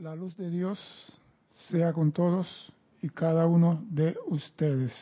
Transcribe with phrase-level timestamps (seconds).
[0.00, 0.80] La luz de Dios
[1.68, 4.94] sea con todos y cada uno de ustedes.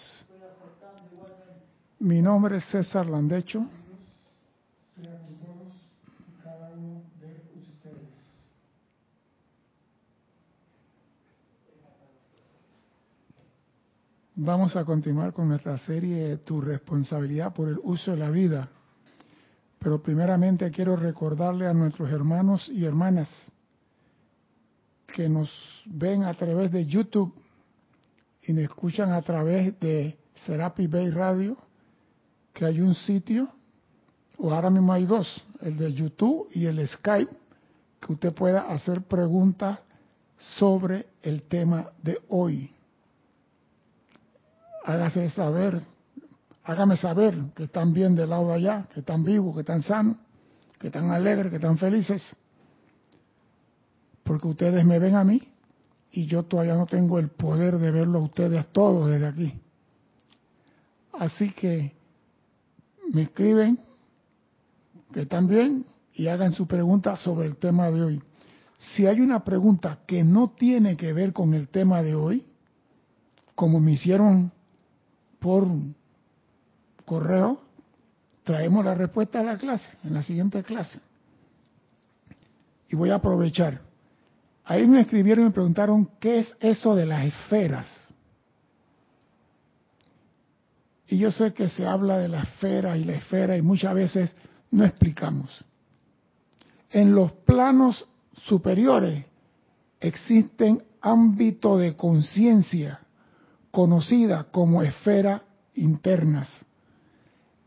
[2.00, 3.64] Mi nombre es César Landecho.
[14.34, 18.68] Vamos a continuar con nuestra serie Tu responsabilidad por el uso de la vida.
[19.78, 23.52] Pero primeramente quiero recordarle a nuestros hermanos y hermanas
[25.18, 25.50] que nos
[25.84, 27.34] ven a través de YouTube
[28.40, 31.56] y nos escuchan a través de Serapi Bay Radio,
[32.52, 33.48] que hay un sitio,
[34.36, 37.32] o ahora mismo hay dos, el de YouTube y el Skype,
[38.00, 39.80] que usted pueda hacer preguntas
[40.56, 42.70] sobre el tema de hoy.
[44.84, 45.82] Hágase saber,
[46.62, 50.16] hágame saber que están bien del lado de allá, que están vivos, que están sanos,
[50.78, 52.36] que están alegres, que están felices
[54.28, 55.40] porque ustedes me ven a mí
[56.12, 59.54] y yo todavía no tengo el poder de verlo a ustedes todos desde aquí.
[61.14, 61.94] Así que
[63.10, 63.80] me escriben
[65.14, 68.22] que están bien y hagan su pregunta sobre el tema de hoy.
[68.76, 72.44] Si hay una pregunta que no tiene que ver con el tema de hoy,
[73.54, 74.52] como me hicieron
[75.38, 75.66] por
[77.06, 77.62] correo,
[78.44, 81.00] traemos la respuesta a la clase, en la siguiente clase.
[82.90, 83.87] Y voy a aprovechar
[84.68, 87.86] Ahí me escribieron y me preguntaron qué es eso de las esferas.
[91.06, 94.36] Y yo sé que se habla de la esfera y la esfera y muchas veces
[94.70, 95.64] no explicamos.
[96.90, 99.24] En los planos superiores
[100.00, 103.00] existen ámbitos de conciencia
[103.70, 105.44] conocida como esfera
[105.76, 106.66] internas.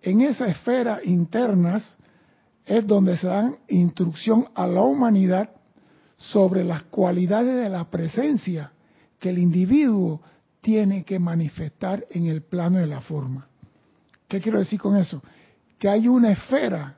[0.03, 1.97] En esa esfera internas
[2.63, 5.49] es donde se dan instrucción a la humanidad
[6.22, 8.72] sobre las cualidades de la presencia
[9.19, 10.22] que el individuo
[10.61, 13.47] tiene que manifestar en el plano de la forma.
[14.28, 15.22] ¿Qué quiero decir con eso?
[15.79, 16.97] Que hay una esfera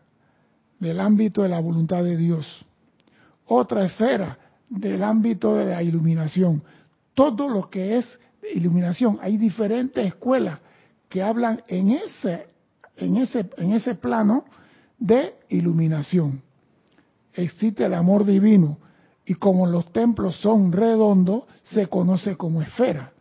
[0.80, 2.66] del ámbito de la voluntad de Dios,
[3.46, 4.38] otra esfera
[4.70, 6.62] del ámbito de la iluminación.
[7.14, 8.19] Todo lo que es
[8.53, 10.59] iluminación, hay diferentes escuelas
[11.08, 12.48] que hablan en ese,
[12.98, 14.44] en ese, en ese plano
[15.00, 16.42] de iluminación.
[17.34, 18.78] Existe el amor divino,
[19.26, 23.14] y como los templos son redondos, se conoce como esfera,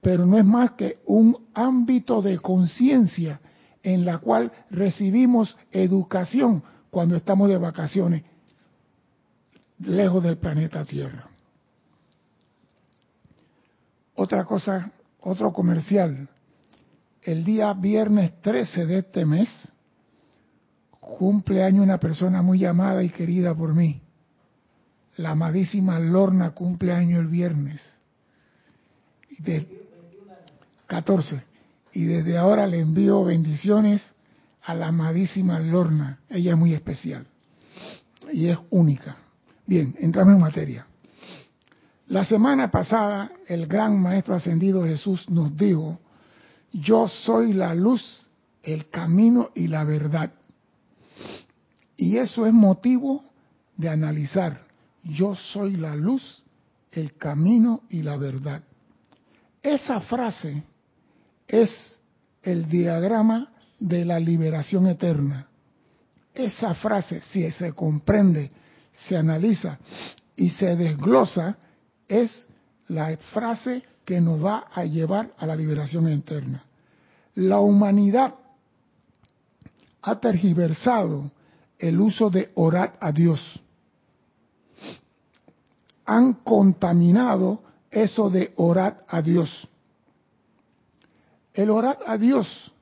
[0.00, 3.40] pero no es más que un ámbito de conciencia
[3.82, 8.22] en la cual recibimos educación cuando estamos de vacaciones
[9.78, 11.28] lejos del planeta Tierra.
[14.14, 16.28] Otra cosa, otro comercial.
[17.22, 19.72] El día viernes 13 de este mes
[21.00, 24.02] cumple año una persona muy amada y querida por mí
[25.16, 27.80] la amadísima Lorna cumple año el viernes.
[29.38, 29.66] De
[30.86, 31.42] 14.
[31.92, 34.12] Y desde ahora le envío bendiciones
[34.62, 36.20] a la amadísima Lorna.
[36.28, 37.26] Ella es muy especial
[38.32, 39.16] y es única.
[39.66, 40.86] Bien, entramos en materia.
[42.08, 45.98] La semana pasada el gran Maestro Ascendido Jesús nos dijo,
[46.72, 48.28] yo soy la luz,
[48.62, 50.32] el camino y la verdad.
[51.96, 53.24] Y eso es motivo
[53.76, 54.71] de analizar
[55.02, 56.42] yo soy la luz,
[56.90, 58.62] el camino y la verdad.
[59.62, 60.62] Esa frase
[61.46, 62.00] es
[62.42, 65.48] el diagrama de la liberación eterna.
[66.34, 68.50] Esa frase, si se comprende,
[68.92, 69.78] se analiza
[70.36, 71.56] y se desglosa,
[72.08, 72.46] es
[72.88, 76.64] la frase que nos va a llevar a la liberación eterna.
[77.34, 78.34] La humanidad
[80.02, 81.30] ha tergiversado
[81.78, 83.62] el uso de orar a Dios
[86.04, 89.68] han contaminado eso de orar a Dios.
[91.54, 92.72] El orar a Dios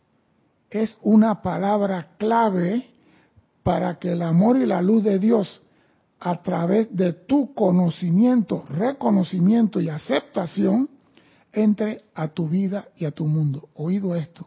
[0.71, 2.91] es una palabra clave
[3.63, 5.61] para que el amor y la luz de Dios
[6.21, 10.89] a través de tu conocimiento, reconocimiento y aceptación
[11.53, 13.69] entre a tu vida y a tu mundo.
[13.75, 14.47] Oído esto.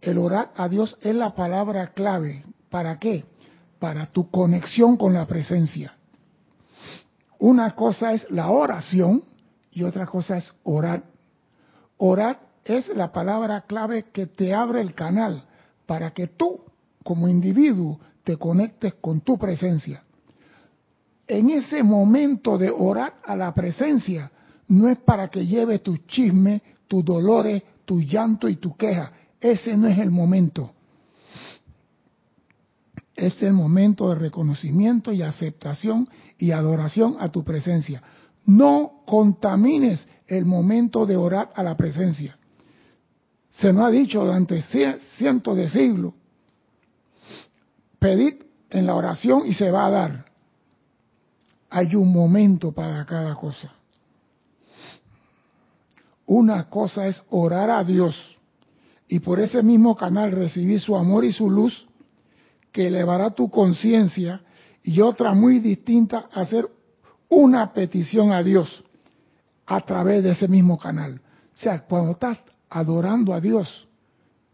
[0.00, 2.44] El orar a Dios es la palabra clave.
[2.70, 3.24] ¿Para qué?
[3.78, 5.97] Para tu conexión con la presencia.
[7.38, 9.22] Una cosa es la oración
[9.70, 11.04] y otra cosa es orar.
[11.96, 15.44] Orar es la palabra clave que te abre el canal
[15.86, 16.60] para que tú,
[17.04, 20.02] como individuo, te conectes con tu presencia.
[21.26, 24.30] En ese momento de orar a la presencia,
[24.68, 29.12] no es para que lleve tus chismes, tus dolores, tu llanto y tu queja.
[29.40, 30.72] Ese no es el momento.
[33.18, 38.00] Es el momento de reconocimiento y aceptación y adoración a tu presencia.
[38.46, 42.38] No contamines el momento de orar a la presencia.
[43.50, 44.62] Se nos ha dicho durante
[45.16, 46.14] cientos de siglos,
[47.98, 48.34] pedid
[48.70, 50.24] en la oración y se va a dar.
[51.70, 53.72] Hay un momento para cada cosa.
[56.24, 58.38] Una cosa es orar a Dios
[59.08, 61.87] y por ese mismo canal recibir su amor y su luz
[62.78, 64.40] que elevará tu conciencia
[64.84, 66.64] y otra muy distinta hacer
[67.28, 68.84] una petición a Dios
[69.66, 71.20] a través de ese mismo canal.
[71.56, 72.38] O sea, cuando estás
[72.70, 73.88] adorando a Dios,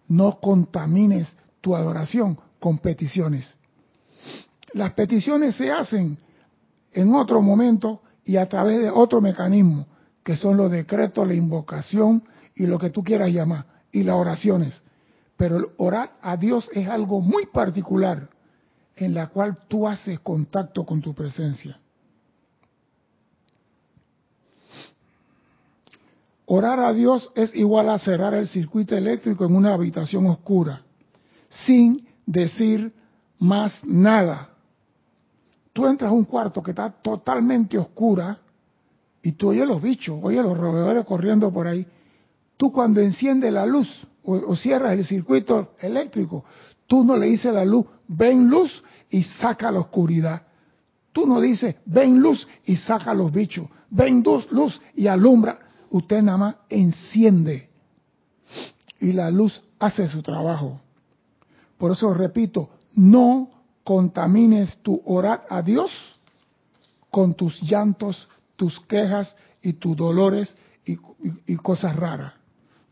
[0.09, 3.59] no contamines tu adoración con peticiones.
[4.73, 6.17] Las peticiones se hacen
[6.93, 9.87] en otro momento y a través de otro mecanismo,
[10.23, 12.25] que son los decretos, la invocación
[12.55, 14.83] y lo que tú quieras llamar, y las oraciones.
[15.37, 18.29] Pero orar a Dios es algo muy particular
[18.97, 21.79] en la cual tú haces contacto con tu presencia.
[26.47, 30.83] Orar a Dios es igual a cerrar el circuito eléctrico en una habitación oscura,
[31.49, 32.93] sin decir
[33.39, 34.51] más nada.
[35.73, 38.39] Tú entras a un cuarto que está totalmente oscura
[39.23, 41.87] y tú oyes los bichos, oyes los roedores corriendo por ahí.
[42.65, 43.87] Tú cuando enciendes la luz
[44.25, 46.47] o, cierras el circuito eléctrico,
[46.87, 50.47] tú no le dices a la luz, ven luz y saca la oscuridad.
[51.13, 55.59] Tú no dices, ven luz y saca los bichos, ven luz, luz y alumbra
[55.91, 57.69] usted nada más enciende
[58.99, 60.81] y la luz hace su trabajo.
[61.77, 63.51] Por eso repito, no
[63.85, 65.91] contamines tu orar a Dios
[67.11, 68.27] con tus llantos,
[68.57, 70.57] tus quejas y tus dolores
[70.87, 70.97] y,
[71.45, 72.33] y cosas raras.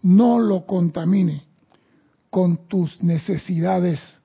[0.03, 1.45] No lo contamine
[2.31, 4.21] con tus necesidades.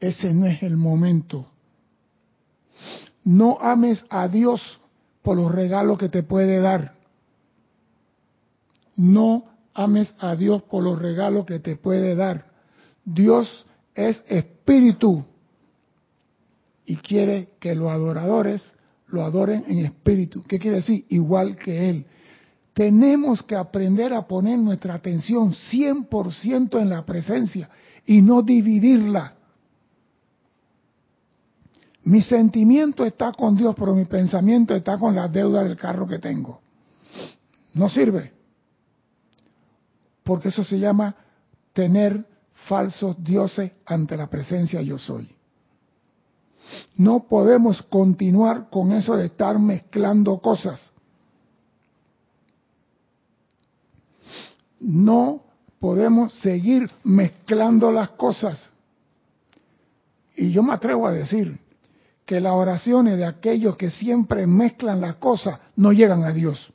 [0.00, 1.46] Ese no es el momento.
[3.24, 4.80] No ames a Dios
[5.22, 6.94] por los regalos que te puede dar.
[8.96, 9.44] No
[9.74, 12.50] ames a Dios por los regalos que te puede dar.
[13.04, 15.24] Dios es espíritu
[16.84, 18.74] y quiere que los adoradores
[19.06, 20.42] lo adoren en espíritu.
[20.42, 21.04] ¿Qué quiere decir?
[21.08, 22.06] Igual que Él.
[22.74, 27.68] Tenemos que aprender a poner nuestra atención 100% en la presencia
[28.06, 29.34] y no dividirla.
[32.04, 36.18] Mi sentimiento está con Dios, pero mi pensamiento está con la deuda del carro que
[36.18, 36.60] tengo.
[37.74, 38.32] No sirve
[40.22, 41.14] porque eso se llama
[41.72, 42.24] tener
[42.68, 45.28] falsos dioses ante la presencia yo soy.
[46.96, 50.91] No podemos continuar con eso de estar mezclando cosas.
[54.82, 55.44] No
[55.80, 58.70] podemos seguir mezclando las cosas.
[60.36, 61.58] Y yo me atrevo a decir
[62.26, 66.72] que las oraciones de aquellos que siempre mezclan las cosas no llegan a Dios.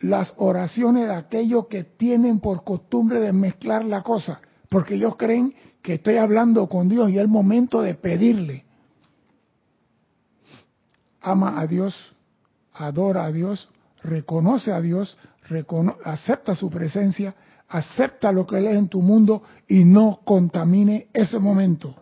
[0.00, 5.54] las oraciones de aquellos que tienen por costumbre de mezclar la cosa, porque ellos creen
[5.82, 8.65] que estoy hablando con Dios y es el momento de pedirle.
[11.26, 11.92] Ama a Dios,
[12.72, 13.68] adora a Dios,
[14.04, 15.18] reconoce a Dios,
[16.04, 17.34] acepta su presencia,
[17.68, 21.96] acepta lo que Él es en tu mundo y no contamine ese momento.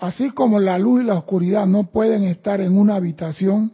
[0.00, 3.72] Así como la luz y la oscuridad no pueden estar en una habitación,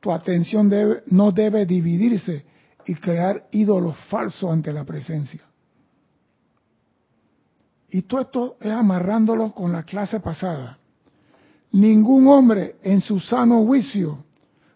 [0.00, 0.70] tu atención
[1.06, 2.44] no debe dividirse
[2.84, 5.40] y crear ídolos falsos ante la presencia.
[7.94, 10.78] Y todo esto es amarrándolo con la clase pasada.
[11.70, 14.24] Ningún hombre en su sano juicio,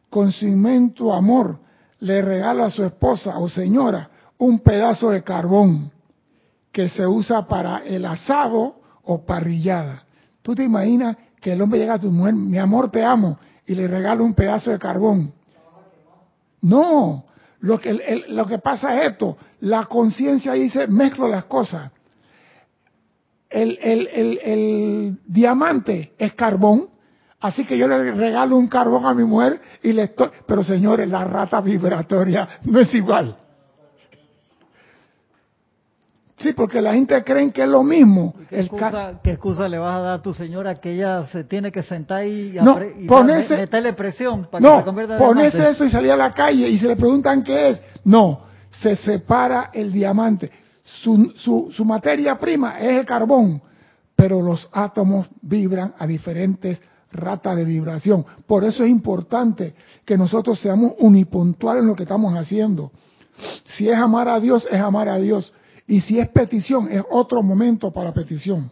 [0.08, 1.58] con su inmenso amor,
[1.98, 4.08] le regala a su esposa o señora
[4.38, 5.90] un pedazo de carbón
[6.70, 10.04] que se usa para el asado o parrillada
[10.40, 13.75] ¿Tú te imaginas que el hombre llega a tu mujer, mi amor, te amo, y
[13.75, 15.32] le regala un pedazo de carbón?
[16.60, 17.25] No,
[17.58, 21.90] lo que, lo que pasa es esto, la conciencia dice, mezclo las cosas.
[23.50, 26.88] El, el, diamante es carbón,
[27.40, 30.28] así que yo le regalo un carbón a mi mujer y le estoy...
[30.47, 33.37] Pero señores, la rata vibratoria no es igual.
[36.38, 38.33] Sí, porque la gente cree que es lo mismo.
[38.49, 42.25] ¿Qué, excusa, le vas a dar a tu señora que ella se tiene que sentar
[42.26, 46.31] y, no, meterle presión para que se convierta en pones eso y salir a la
[46.31, 47.83] calle y se le preguntan qué es.
[48.05, 50.50] No, se separa el diamante.
[51.02, 53.61] Su, su, su materia prima es el carbón,
[54.16, 56.80] pero los átomos vibran a diferentes
[57.12, 58.25] rata de vibración.
[58.47, 62.90] Por eso es importante que nosotros seamos unipuntuales en lo que estamos haciendo.
[63.64, 65.52] Si es amar a Dios, es amar a Dios.
[65.87, 68.71] Y si es petición, es otro momento para petición.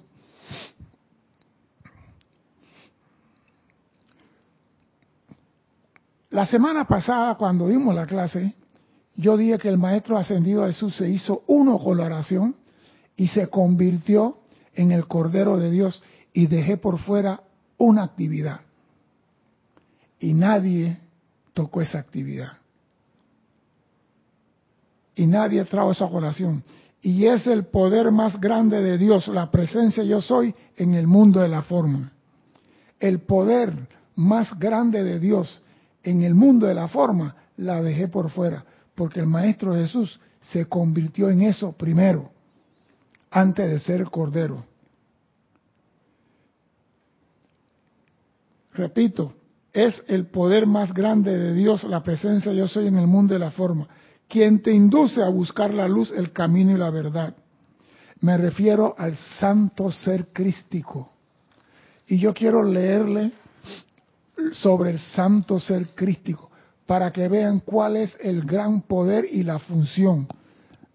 [6.31, 8.55] La semana pasada, cuando dimos la clase,
[9.17, 12.57] yo dije que el Maestro Ascendido Jesús se hizo uno con la oración
[13.17, 14.39] y se convirtió
[14.75, 17.41] en el Cordero de Dios y dejé por fuera
[17.79, 18.61] una actividad.
[20.21, 20.99] Y nadie
[21.55, 22.53] tocó esa actividad.
[25.15, 26.63] Y nadie trajo esa oración.
[27.01, 31.41] Y es el poder más grande de Dios, la presencia yo soy en el mundo
[31.41, 32.13] de la forma.
[32.99, 33.73] El poder
[34.15, 35.63] más grande de Dios
[36.03, 38.65] en el mundo de la forma la dejé por fuera,
[38.97, 42.33] porque el Maestro Jesús se convirtió en eso primero,
[43.31, 44.65] antes de ser Cordero.
[48.73, 49.35] Repito,
[49.73, 53.41] es el poder más grande de Dios, la presencia yo soy en el mundo de
[53.41, 53.87] la forma,
[54.29, 57.35] quien te induce a buscar la luz, el camino y la verdad.
[58.21, 61.13] Me refiero al santo ser crístico.
[62.07, 63.33] Y yo quiero leerle
[64.53, 66.46] sobre el santo ser crístico
[66.87, 70.29] para que vean cuál es el gran poder y la función.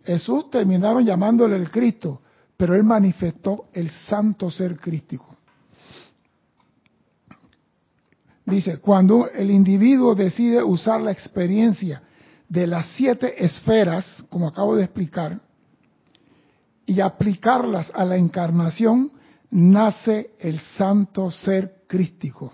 [0.04, 2.22] Jesús terminaron llamándole el Cristo,
[2.58, 5.36] pero él manifestó el santo ser crístico.
[8.46, 12.02] Dice, cuando el individuo decide usar la experiencia
[12.50, 15.40] de las siete esferas, como acabo de explicar,
[16.86, 19.12] y aplicarlas a la encarnación,
[19.52, 22.52] nace el santo ser crístico.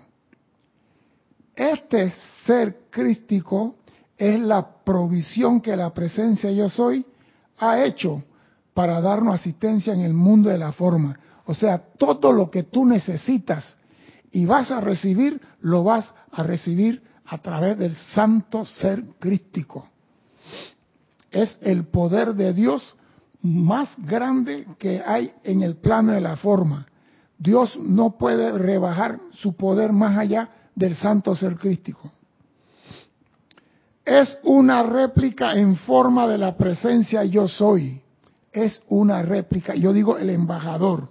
[1.58, 2.14] Este
[2.46, 3.74] ser crístico
[4.16, 7.04] es la provisión que la presencia yo soy
[7.58, 8.22] ha hecho
[8.72, 11.18] para darnos asistencia en el mundo de la forma.
[11.46, 13.76] O sea, todo lo que tú necesitas
[14.30, 19.88] y vas a recibir, lo vas a recibir a través del santo ser crístico.
[21.28, 22.94] Es el poder de Dios
[23.42, 26.86] más grande que hay en el plano de la forma.
[27.36, 32.12] Dios no puede rebajar su poder más allá del santo ser crístico.
[34.04, 38.00] Es una réplica en forma de la presencia yo soy.
[38.52, 41.08] Es una réplica, yo digo el embajador,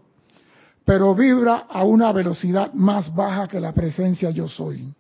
[0.86, 4.94] pero vibra a una velocidad más baja que la presencia yo soy.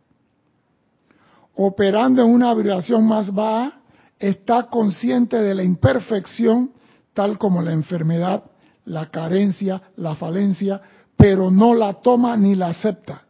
[1.56, 3.80] Operando en una vibración más baja,
[4.20, 6.72] está consciente de la imperfección,
[7.14, 8.44] tal como la enfermedad,
[8.86, 10.82] la carencia, la falencia,
[11.16, 13.27] pero no la toma ni la acepta.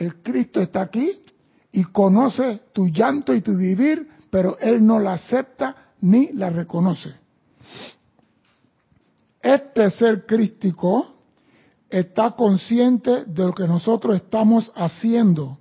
[0.00, 1.20] El Cristo está aquí
[1.72, 7.12] y conoce tu llanto y tu vivir, pero Él no la acepta ni la reconoce.
[9.42, 11.16] Este ser crístico
[11.90, 15.58] está consciente de lo que nosotros estamos haciendo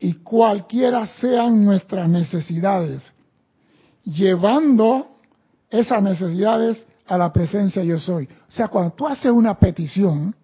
[0.00, 3.04] y cualquiera sean nuestras necesidades,
[4.02, 5.12] llevando
[5.68, 8.24] esas necesidades a la presencia yo soy.
[8.24, 10.34] O sea, cuando tú haces una petición,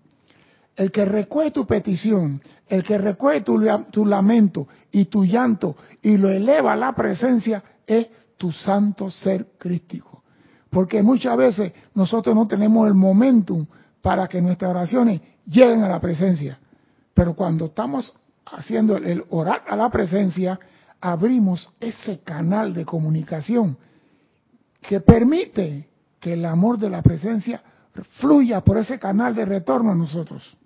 [0.77, 6.29] el que recoge tu petición, el que recoge tu, lamento y tu llanto y lo
[6.29, 10.23] eleva a la presencia es tu santo ser crístico.
[10.69, 13.67] Porque muchas veces nosotros no tenemos el momentum
[14.03, 16.59] para que nuestras oraciones lleguen a la presencia.
[17.15, 18.15] Pero cuando estamos
[18.45, 20.61] haciendo el orar a la presencia,
[21.01, 23.79] abrimos ese canal de comunicación
[24.83, 25.89] que permite
[26.21, 27.63] que el amor de la presencia
[28.21, 30.57] fluya por ese canal de retorno a nosotros.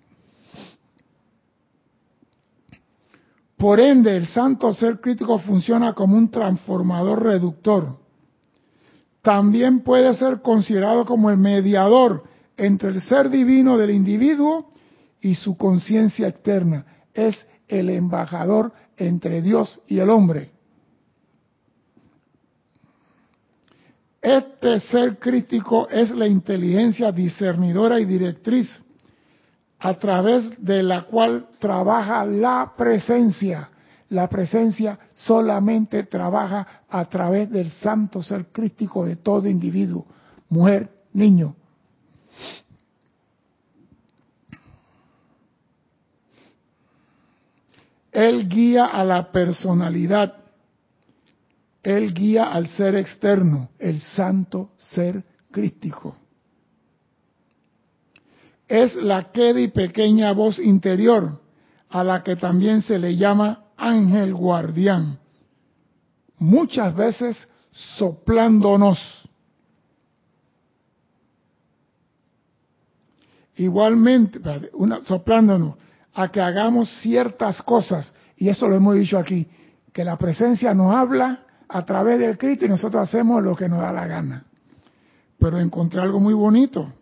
[3.61, 7.99] Por ende, el santo ser crítico funciona como un transformador reductor.
[9.21, 12.23] También puede ser considerado como el mediador
[12.57, 14.71] entre el ser divino del individuo
[15.19, 17.05] y su conciencia externa.
[17.13, 20.49] Es el embajador entre Dios y el hombre.
[24.23, 28.81] Este ser crítico es la inteligencia discernidora y directriz
[29.83, 33.69] a través de la cual trabaja la presencia.
[34.09, 40.05] La presencia solamente trabaja a través del santo ser crístico de todo individuo,
[40.49, 41.55] mujer, niño.
[48.11, 50.35] Él guía a la personalidad,
[51.81, 56.20] Él guía al ser externo, el santo ser crístico
[58.71, 61.41] es la queda y pequeña voz interior,
[61.89, 65.19] a la que también se le llama ángel guardián,
[66.39, 68.97] muchas veces soplándonos.
[73.57, 74.39] Igualmente,
[74.71, 75.75] una, soplándonos.
[76.13, 78.13] a que hagamos ciertas cosas.
[78.37, 79.47] Y eso lo hemos dicho aquí,
[79.91, 83.81] que la presencia nos habla a través del Cristo y nosotros hacemos lo que nos
[83.81, 84.45] da la gana.
[85.37, 86.93] Pero encontré algo muy bonito.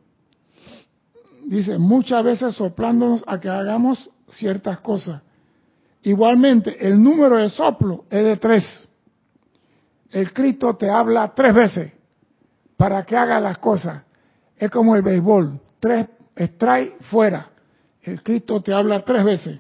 [1.49, 5.23] Dice, muchas veces soplándonos a que hagamos ciertas cosas.
[6.03, 8.87] Igualmente, el número de soplo es de tres.
[10.11, 11.91] El Cristo te habla tres veces
[12.77, 14.03] para que haga las cosas.
[14.57, 15.59] Es como el béisbol.
[15.79, 17.49] Tres extrae fuera.
[18.03, 19.59] El Cristo te habla tres veces.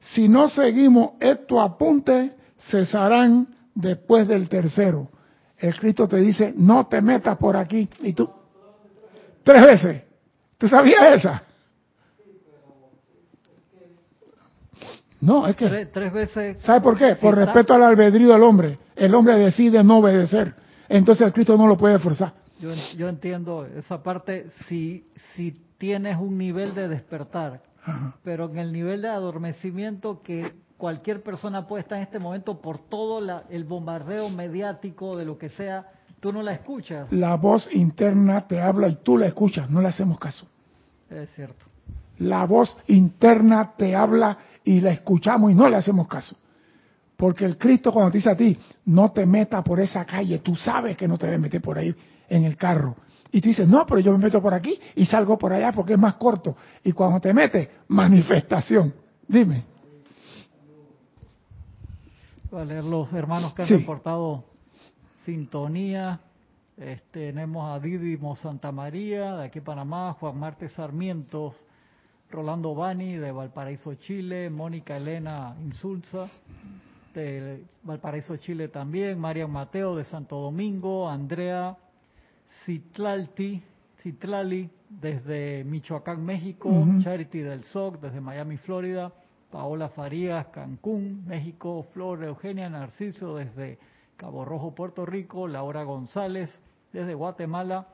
[0.00, 5.08] Si no seguimos estos apuntes, cesarán después del tercero.
[5.58, 7.88] El Cristo te dice, no te metas por aquí.
[8.00, 8.28] Y tú,
[9.44, 10.13] tres veces.
[10.58, 11.42] ¿Tú sabías esa?
[15.20, 15.68] No, es que...
[15.68, 16.60] Tres, tres veces.
[16.60, 17.16] ¿Sabe por qué?
[17.16, 18.78] Por respeto al albedrío del hombre.
[18.94, 20.54] El hombre decide no obedecer.
[20.88, 22.34] Entonces el Cristo no lo puede forzar.
[22.60, 28.16] Yo, yo entiendo esa parte si, si tienes un nivel de despertar, Ajá.
[28.22, 32.78] pero en el nivel de adormecimiento que cualquier persona puede estar en este momento por
[32.78, 35.86] todo la- el bombardeo mediático de lo que sea,
[36.24, 37.06] tú no la escuchas.
[37.12, 40.46] La voz interna te habla y tú la escuchas, no le hacemos caso.
[41.10, 41.66] Es cierto.
[42.20, 46.34] La voz interna te habla y la escuchamos y no le hacemos caso.
[47.18, 50.56] Porque el Cristo cuando te dice a ti, no te metas por esa calle, tú
[50.56, 51.94] sabes que no te debes meter por ahí
[52.30, 52.96] en el carro.
[53.30, 55.92] Y tú dices, no, pero yo me meto por aquí y salgo por allá porque
[55.92, 56.56] es más corto.
[56.84, 58.94] Y cuando te metes, manifestación.
[59.28, 59.62] Dime.
[62.50, 63.76] Leer los hermanos que han Sí.
[63.76, 64.53] reportado
[65.24, 66.20] sintonía.
[66.76, 71.54] Este, tenemos a Didimo Santa María, de aquí Panamá, Juan Marte Sarmientos,
[72.30, 76.28] Rolando Bani, de Valparaíso, Chile, Mónica Elena Insulza,
[77.14, 81.76] de Valparaíso, Chile también, Marian Mateo, de Santo Domingo, Andrea
[82.64, 83.62] Citlalti,
[84.02, 86.70] Citlali, desde Michoacán, México.
[87.02, 89.12] Charity del SOC, desde Miami, Florida,
[89.50, 93.78] Paola Farías, Cancún, México, Flor Eugenia Narciso, desde
[94.24, 96.48] Cabo Puerto Rico, Laura González,
[96.94, 97.88] desde Guatemala,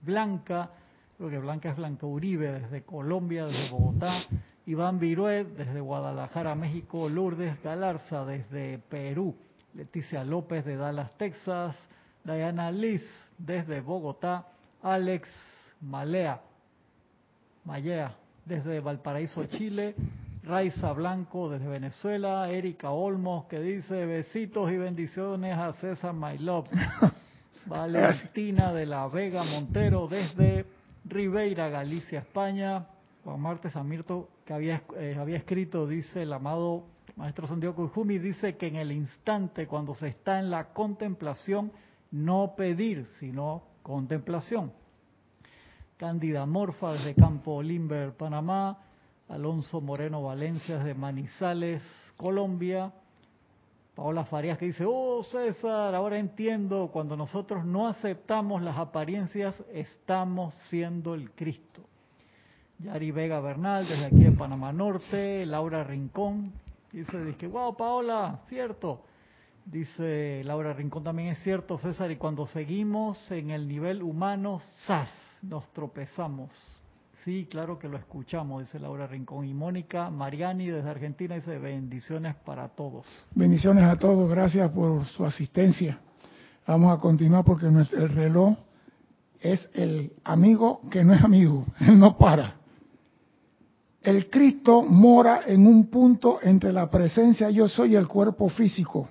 [0.00, 0.70] Blanca,
[1.18, 4.22] creo que Blanca es Blanca Uribe, desde Colombia, desde Bogotá,
[4.64, 9.36] Iván Viruet, desde Guadalajara, México, Lourdes Galarza, desde Perú,
[9.74, 11.76] Leticia López, de Dallas, Texas,
[12.24, 13.02] Diana Liz,
[13.36, 14.46] desde Bogotá,
[14.82, 15.28] Alex
[15.82, 16.40] Malea,
[17.66, 19.94] Mallea, desde Valparaíso, Chile,
[20.42, 26.66] Raiza Blanco desde Venezuela, Erika Olmos que dice besitos y bendiciones a César My Love,
[27.66, 30.64] Valentina de la Vega Montero desde
[31.04, 32.86] Ribeira, Galicia, España,
[33.22, 36.84] Juan Martes Amirto que había, eh, había escrito, dice el amado
[37.16, 41.70] Maestro Santiago Kujumi, dice que en el instante cuando se está en la contemplación,
[42.12, 44.72] no pedir, sino contemplación.
[45.98, 48.78] Cándida Morfa desde Campo Limber, Panamá,
[49.30, 51.82] Alonso Moreno Valencia desde Manizales,
[52.16, 52.92] Colombia,
[53.94, 60.54] Paola Farías que dice, oh César, ahora entiendo, cuando nosotros no aceptamos las apariencias, estamos
[60.68, 61.82] siendo el Cristo.
[62.78, 66.52] Yari Vega Bernal desde aquí de Panamá Norte, Laura Rincón,
[66.92, 69.04] dice, dice wow Paola, cierto.
[69.64, 75.10] Dice Laura Rincón también es cierto, César, y cuando seguimos en el nivel humano, ¡zas!
[75.42, 76.79] Nos tropezamos.
[77.24, 79.44] Sí, claro que lo escuchamos, dice Laura Rincón.
[79.44, 83.04] Y Mónica Mariani desde Argentina dice bendiciones para todos.
[83.34, 86.00] Bendiciones a todos, gracias por su asistencia.
[86.66, 88.56] Vamos a continuar porque el reloj
[89.38, 92.54] es el amigo que no es amigo, él no para.
[94.00, 99.10] El Cristo mora en un punto entre la presencia yo soy el cuerpo físico.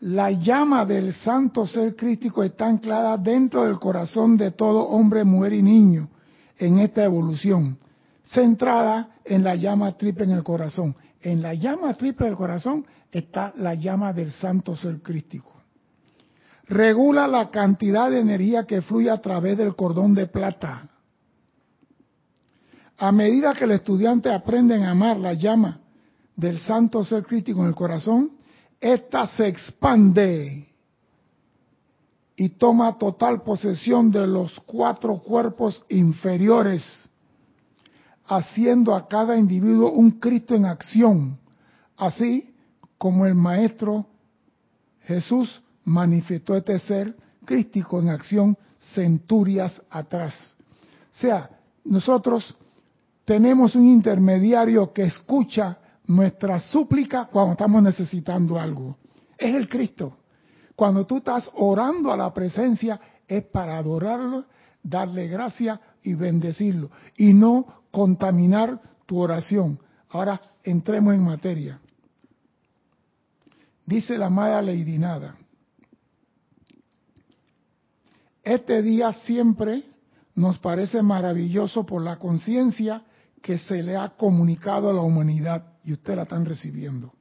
[0.00, 5.52] La llama del santo ser crístico está anclada dentro del corazón de todo hombre, mujer
[5.52, 6.08] y niño
[6.58, 7.78] en esta evolución,
[8.24, 10.94] centrada en la llama triple en el corazón.
[11.20, 15.52] En la llama triple del corazón está la llama del santo ser crístico.
[16.68, 20.88] Regula la cantidad de energía que fluye a través del cordón de plata.
[22.98, 25.80] A medida que el estudiante aprende a amar la llama
[26.34, 28.32] del santo ser crítico en el corazón,
[28.80, 30.75] ésta se expande
[32.36, 37.08] y toma total posesión de los cuatro cuerpos inferiores,
[38.26, 41.38] haciendo a cada individuo un Cristo en acción,
[41.96, 42.54] así
[42.98, 44.06] como el Maestro
[45.04, 48.58] Jesús manifestó este ser crístico en acción
[48.92, 50.56] centurias atrás.
[51.14, 51.50] O sea,
[51.84, 52.54] nosotros
[53.24, 58.96] tenemos un intermediario que escucha nuestra súplica cuando estamos necesitando algo.
[59.38, 60.16] Es el Cristo.
[60.76, 64.44] Cuando tú estás orando a la presencia es para adorarlo,
[64.82, 69.80] darle gracia y bendecirlo y no contaminar tu oración.
[70.10, 71.80] Ahora entremos en materia.
[73.86, 75.36] Dice la amada Lady Nada.
[78.42, 79.82] Este día siempre
[80.34, 83.02] nos parece maravilloso por la conciencia
[83.42, 87.15] que se le ha comunicado a la humanidad y usted la están recibiendo.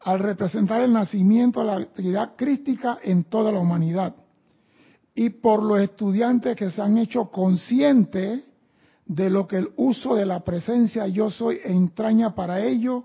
[0.00, 4.14] Al representar el nacimiento de la actividad crística en toda la humanidad
[5.14, 8.42] y por los estudiantes que se han hecho conscientes
[9.04, 13.04] de lo que el uso de la presencia yo soy entraña para ello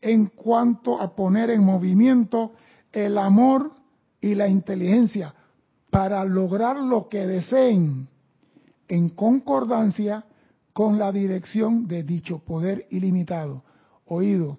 [0.00, 2.52] en cuanto a poner en movimiento
[2.92, 3.72] el amor
[4.20, 5.34] y la inteligencia
[5.90, 8.08] para lograr lo que deseen
[8.88, 10.24] en concordancia
[10.72, 13.62] con la dirección de dicho poder ilimitado.
[14.06, 14.58] Oído,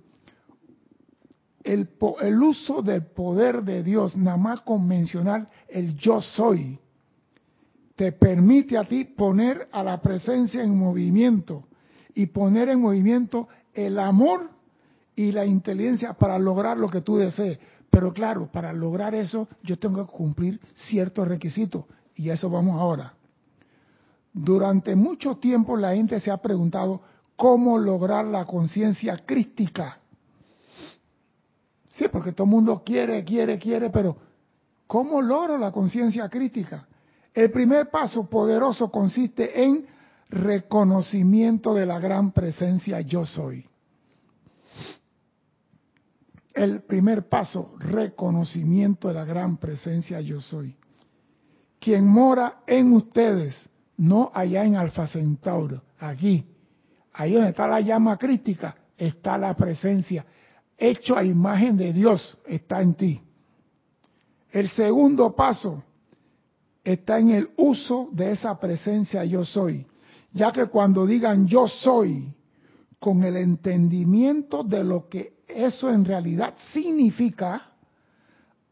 [1.65, 6.79] el, uso del poder de Dios, nada más con mencionar el yo soy,
[7.95, 11.63] te permite a ti poner a la presencia en movimiento
[12.13, 14.51] y poner en movimiento el amor
[15.15, 17.57] y la inteligencia para lograr lo que tú desees.
[17.89, 22.79] Pero claro, para lograr eso yo tengo que cumplir ciertos requisitos y a eso vamos
[22.79, 23.13] ahora.
[24.33, 27.01] Durante mucho tiempo la gente se ha preguntado
[27.35, 29.99] cómo lograr la conciencia crística.
[31.97, 34.17] Sí, porque todo el mundo quiere, quiere, quiere, pero
[34.85, 36.87] ¿cómo logro la conciencia crítica?
[37.33, 39.85] El primer paso poderoso consiste en
[40.29, 43.65] reconocimiento de la gran presencia yo soy.
[46.53, 50.75] El primer paso, reconocimiento de la gran presencia yo soy.
[51.79, 56.45] Quien mora en ustedes, no allá en Alfa Centauro, aquí,
[57.13, 60.25] ahí donde está la llama crítica, está la presencia.
[60.77, 63.21] Hecho a imagen de Dios, está en ti.
[64.51, 65.83] El segundo paso,
[66.83, 69.85] está en el uso de esa presencia yo soy.
[70.31, 72.33] Ya que cuando digan yo soy,
[72.99, 77.71] con el entendimiento de lo que eso en realidad significa,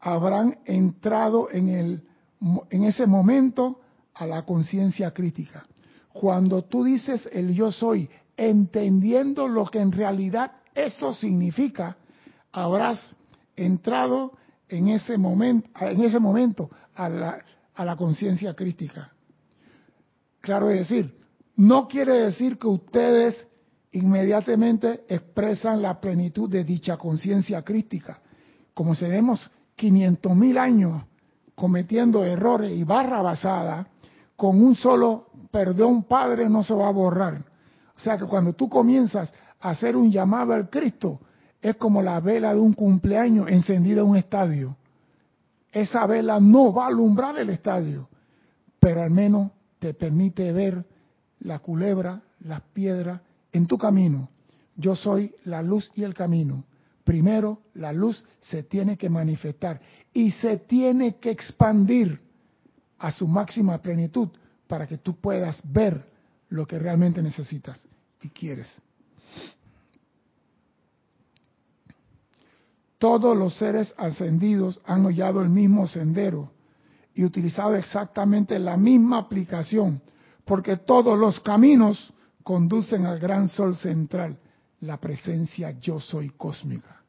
[0.00, 2.02] habrán entrado en, el,
[2.70, 3.80] en ese momento
[4.14, 5.64] a la conciencia crítica.
[6.12, 11.96] Cuando tú dices el yo soy, entendiendo lo que en realidad eso significa,
[12.52, 13.14] habrás
[13.56, 14.32] entrado
[14.68, 19.12] en ese momento, en ese momento a la, a la conciencia crítica.
[20.40, 21.16] Claro es decir,
[21.56, 23.46] no quiere decir que ustedes
[23.92, 28.20] inmediatamente expresan la plenitud de dicha conciencia crítica.
[28.74, 31.04] Como tenemos 500 mil años
[31.54, 33.86] cometiendo errores y barra basada,
[34.36, 37.44] con un solo perdón padre no se va a borrar.
[37.96, 39.32] O sea que cuando tú comienzas
[39.70, 41.20] hacer un llamado al Cristo,
[41.60, 44.76] es como la vela de un cumpleaños encendida en un estadio
[45.74, 48.08] esa vela no va a alumbrar el estadio,
[48.78, 49.50] pero al menos
[49.80, 50.86] te permite ver
[51.40, 53.20] la culebra, las piedras
[53.52, 54.30] en tu camino.
[54.76, 56.64] Yo soy la luz y el camino.
[57.02, 59.80] Primero, la luz se tiene que manifestar
[60.12, 62.20] y se tiene que expandir
[62.98, 64.28] a su máxima plenitud
[64.68, 66.06] para que tú puedas ver
[66.48, 67.86] lo que realmente necesitas
[68.22, 68.80] y quieres.
[73.04, 76.52] Todos los seres ascendidos han hollado el mismo sendero
[77.14, 80.00] y utilizado exactamente la misma aplicación,
[80.46, 84.38] porque todos los caminos conducen al gran sol central,
[84.80, 87.02] la presencia yo soy cósmica.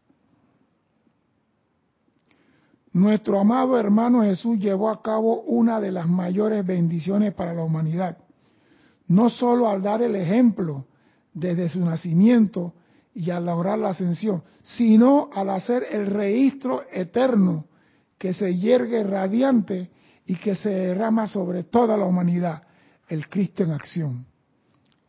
[2.91, 8.17] Nuestro amado hermano Jesús llevó a cabo una de las mayores bendiciones para la humanidad,
[9.07, 10.87] no solo al dar el ejemplo
[11.33, 12.73] desde su nacimiento,
[13.15, 17.65] y al lograr la ascensión, sino al hacer el registro eterno
[18.17, 19.89] que se yergue radiante
[20.25, 22.63] y que se derrama sobre toda la humanidad,
[23.07, 24.25] el Cristo en acción.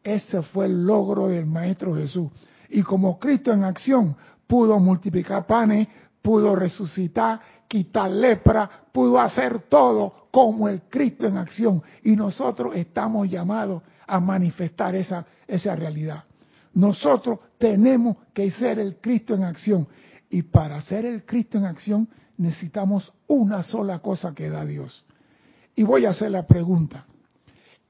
[0.05, 2.31] Ese fue el logro del Maestro Jesús.
[2.69, 4.17] Y como Cristo en acción
[4.47, 5.89] pudo multiplicar panes,
[6.23, 11.83] pudo resucitar, quitar lepra, pudo hacer todo como el Cristo en acción.
[12.05, 16.23] Y nosotros estamos llamados a manifestar esa, esa realidad.
[16.77, 19.89] Nosotros tenemos que ser el Cristo en acción.
[20.29, 25.03] Y para ser el Cristo en acción necesitamos una sola cosa que da Dios.
[25.75, 27.07] Y voy a hacer la pregunta.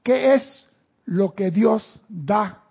[0.01, 0.69] ¿Qué es
[1.03, 2.63] lo que Dios da?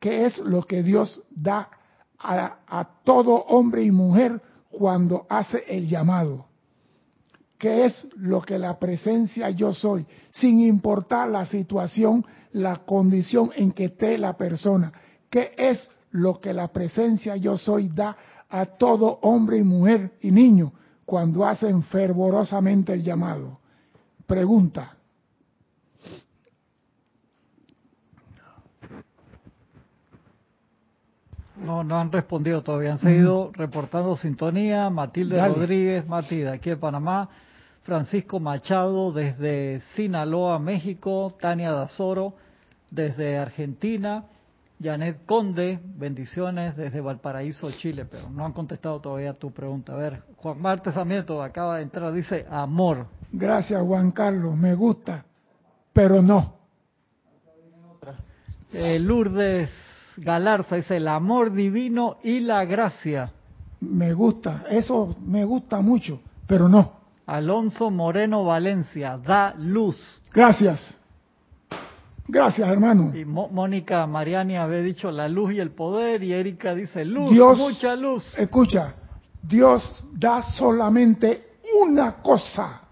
[0.00, 1.68] ¿Qué es lo que Dios da
[2.18, 6.46] a, a todo hombre y mujer cuando hace el llamado?
[7.58, 10.06] ¿Qué es lo que la presencia yo soy?
[10.30, 14.90] Sin importar la situación, la condición en que esté la persona
[15.30, 18.16] ¿Qué es lo que la presencia yo soy da
[18.48, 20.72] a todo hombre y mujer y niño
[21.04, 23.58] cuando hacen fervorosamente el llamado?
[24.26, 24.94] Pregunta.
[31.56, 34.88] No, no han respondido todavía, han seguido reportando sintonía.
[34.90, 37.28] Matilde Rodríguez, Mati de aquí de Panamá.
[37.82, 41.34] Francisco Machado desde Sinaloa, México.
[41.40, 42.34] Tania Dazoro
[42.90, 44.24] desde Argentina.
[44.80, 49.94] Janet Conde, bendiciones desde Valparaíso, Chile, pero no han contestado todavía tu pregunta.
[49.94, 53.06] A ver, Juan Martes Amieto acaba de entrar, dice amor.
[53.32, 55.24] Gracias, Juan Carlos, me gusta,
[55.92, 56.56] pero no.
[58.72, 59.70] Eh, Lourdes
[60.16, 63.32] Galarza dice el amor divino y la gracia.
[63.80, 66.98] Me gusta, eso me gusta mucho, pero no.
[67.26, 69.96] Alonso Moreno Valencia, da luz.
[70.32, 70.98] Gracias.
[72.28, 73.16] Gracias, hermano.
[73.16, 77.96] Y Mónica Mariani había dicho la luz y el poder, y Erika dice luz, mucha
[77.96, 78.34] luz.
[78.36, 78.94] Escucha,
[79.42, 82.82] Dios da solamente una cosa.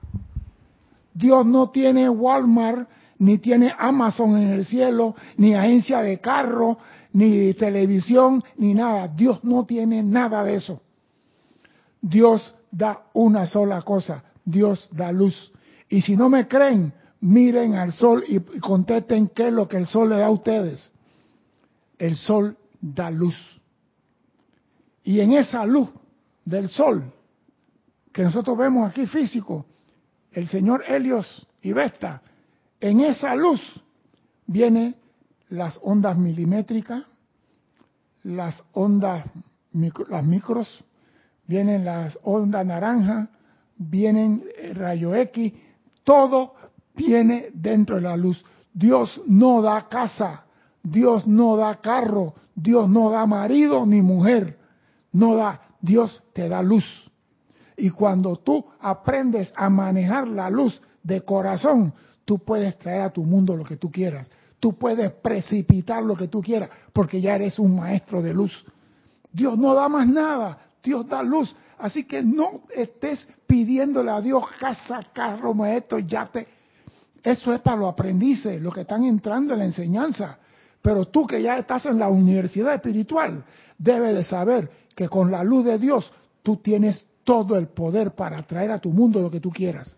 [1.13, 6.79] Dios no tiene Walmart, ni tiene Amazon en el cielo, ni agencia de carro,
[7.13, 9.09] ni televisión, ni nada.
[9.09, 10.81] Dios no tiene nada de eso.
[12.01, 14.25] Dios da una sola cosa.
[14.45, 15.53] Dios da luz.
[15.89, 19.87] Y si no me creen, miren al sol y contesten qué es lo que el
[19.87, 20.93] sol le da a ustedes.
[21.99, 23.37] El sol da luz.
[25.03, 25.89] Y en esa luz
[26.45, 27.13] del sol
[28.13, 29.67] que nosotros vemos aquí físico,
[30.33, 32.23] el señor Helios y Vesta,
[32.81, 33.61] en esa luz
[34.47, 34.97] vienen
[35.49, 37.05] las ondas milimétricas,
[38.23, 39.25] las ondas,
[40.09, 40.85] las micros,
[41.47, 43.29] vienen las ondas naranja,
[43.77, 45.53] vienen rayo X,
[46.03, 46.55] todo
[46.97, 48.43] viene dentro de la luz.
[48.73, 50.45] Dios no da casa,
[50.83, 54.59] Dios no da carro, Dios no da marido ni mujer,
[55.13, 56.85] no da, Dios te da luz.
[57.77, 61.93] Y cuando tú aprendes a manejar la luz de corazón,
[62.25, 64.27] tú puedes traer a tu mundo lo que tú quieras.
[64.59, 68.65] Tú puedes precipitar lo que tú quieras, porque ya eres un maestro de luz.
[69.31, 71.55] Dios no da más nada, Dios da luz.
[71.79, 76.49] Así que no estés pidiéndole a Dios casa, carro, maestro, yate.
[77.23, 80.39] Eso es para los aprendices, los que están entrando en la enseñanza.
[80.81, 83.45] Pero tú que ya estás en la universidad espiritual,
[83.79, 86.11] debes de saber que con la luz de Dios
[86.43, 89.97] tú tienes todo el poder para traer a tu mundo lo que tú quieras.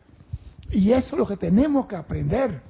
[0.71, 2.63] Y eso es lo que tenemos que aprender.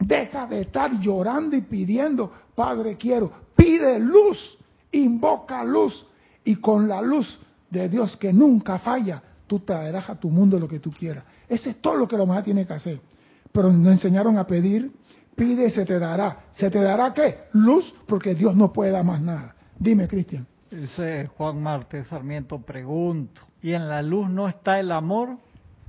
[0.00, 4.58] Deja de estar llorando y pidiendo, Padre quiero, pide luz,
[4.90, 6.04] invoca luz
[6.44, 7.38] y con la luz
[7.70, 11.24] de Dios que nunca falla, tú traerás a tu mundo lo que tú quieras.
[11.48, 13.11] Ese es todo lo que la humanidad tiene que hacer
[13.52, 14.90] pero nos enseñaron a pedir,
[15.36, 16.46] pide y se te dará.
[16.52, 17.44] ¿Se te dará qué?
[17.52, 19.54] Luz, porque Dios no puede dar más nada.
[19.78, 20.46] Dime, Cristian.
[20.70, 25.36] Dice Juan Marte Sarmiento, pregunto, ¿y en la luz no está el amor?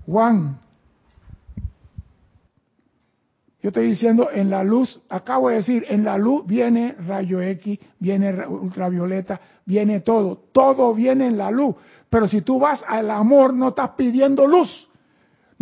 [0.05, 0.59] Juan,
[3.63, 7.79] yo estoy diciendo, en la luz, acabo de decir, en la luz viene rayo X,
[7.97, 11.77] viene ultravioleta, viene todo, todo viene en la luz.
[12.09, 14.89] Pero si tú vas al amor, no estás pidiendo luz,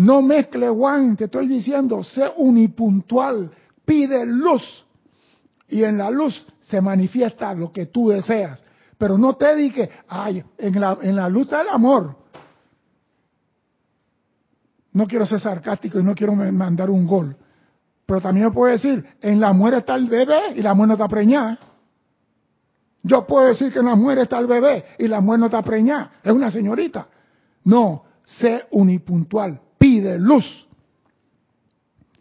[0.02, 3.52] no mezcle, Juan, te estoy diciendo, sé unipuntual,
[3.86, 4.64] pide luz.
[5.70, 8.64] Y en la luz se manifiesta lo que tú deseas.
[8.98, 12.16] Pero no te dediques, ay, en la, en la luz está el amor.
[14.94, 17.38] No quiero ser sarcástico y no quiero mandar un gol.
[18.08, 21.08] Pero también puedo decir, en la muerte está el bebé y la muerte no está
[21.08, 21.60] preñada.
[23.04, 25.62] Yo puedo decir que en la muerte está el bebé y la muerte no está
[25.62, 26.14] preñada.
[26.24, 27.08] Es una señorita.
[27.64, 29.62] No, sé unipuntual
[30.02, 30.68] pide luz.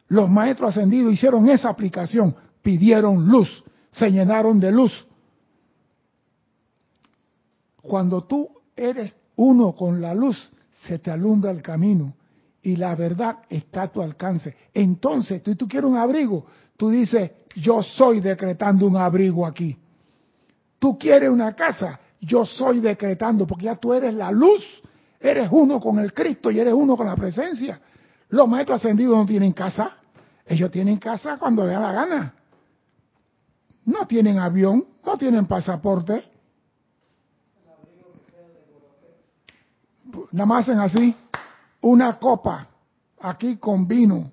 [0.09, 5.07] Los maestros ascendidos hicieron esa aplicación, pidieron luz, se llenaron de luz.
[7.81, 10.37] Cuando tú eres uno con la luz,
[10.87, 12.15] se te alumbra el camino
[12.63, 14.55] y la verdad está a tu alcance.
[14.75, 16.45] Entonces, tú, tú quieres un abrigo,
[16.77, 19.77] tú dices, yo soy decretando un abrigo aquí.
[20.79, 24.65] Tú quieres una casa, yo soy decretando, porque ya tú eres la luz
[25.21, 27.79] Eres uno con el Cristo y eres uno con la presencia.
[28.31, 29.97] Los maestros ascendidos no tienen casa.
[30.47, 32.35] Ellos tienen casa cuando les da la gana.
[33.85, 36.25] No tienen avión, no tienen pasaporte.
[40.33, 41.15] Nada más hacen así,
[41.83, 42.69] una copa
[43.21, 44.33] aquí con vino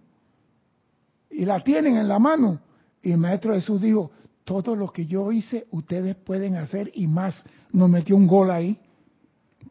[1.29, 2.61] y la tienen en la mano.
[3.01, 4.11] Y el Maestro Jesús dijo,
[4.43, 7.43] todo lo que yo hice, ustedes pueden hacer y más.
[7.71, 8.79] Nos metió un gol ahí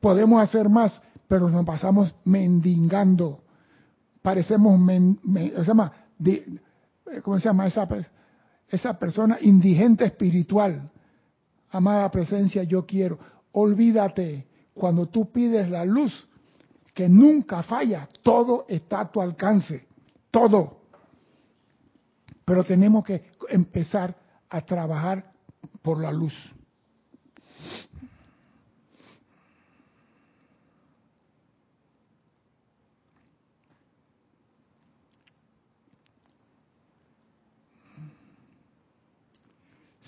[0.00, 3.42] podemos hacer más, pero nos pasamos mendigando.
[4.22, 5.92] Parecemos, se llama,
[7.22, 7.88] ¿cómo se llama esa,
[8.68, 9.38] esa persona?
[9.40, 10.90] Indigente espiritual.
[11.70, 13.18] Amada presencia, yo quiero.
[13.52, 16.28] Olvídate, cuando tú pides la luz,
[16.94, 19.86] que nunca falla, todo está a tu alcance,
[20.30, 20.80] todo.
[22.44, 24.16] Pero tenemos que empezar
[24.48, 25.32] a trabajar
[25.82, 26.34] por la luz.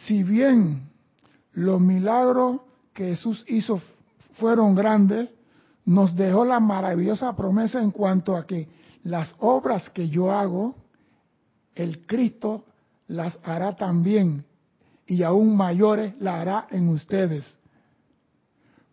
[0.09, 0.89] Si bien
[1.53, 2.63] los milagros
[2.95, 3.81] que Jesús hizo
[4.33, 5.29] fueron grandes,
[5.85, 8.69] nos dejó la maravillosa promesa en cuanto a que
[9.05, 10.75] las obras que yo hago,
[11.75, 12.65] el Cristo
[13.09, 14.47] las hará también
[15.07, 17.59] y aún mayores las hará en ustedes.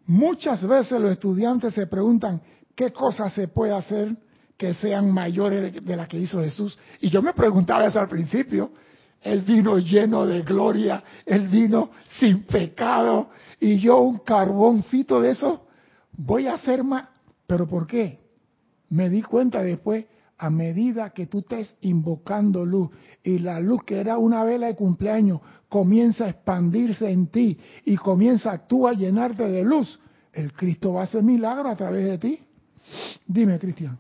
[0.06, 2.42] Muchas veces los estudiantes se preguntan
[2.76, 4.18] qué cosas se puede hacer
[4.58, 6.78] que sean mayores de las que hizo Jesús.
[7.00, 8.72] Y yo me preguntaba eso al principio.
[9.26, 15.66] El vino lleno de gloria, el vino sin pecado, y yo un carboncito de eso,
[16.16, 17.08] voy a hacer más.
[17.48, 18.20] ¿Pero por qué?
[18.90, 20.06] Me di cuenta después,
[20.38, 22.92] a medida que tú estés invocando luz
[23.24, 27.96] y la luz que era una vela de cumpleaños comienza a expandirse en ti y
[27.96, 30.00] comienza tú a llenarte de luz,
[30.34, 32.40] el Cristo va a hacer milagro a través de ti.
[33.26, 33.98] Dime, Cristian.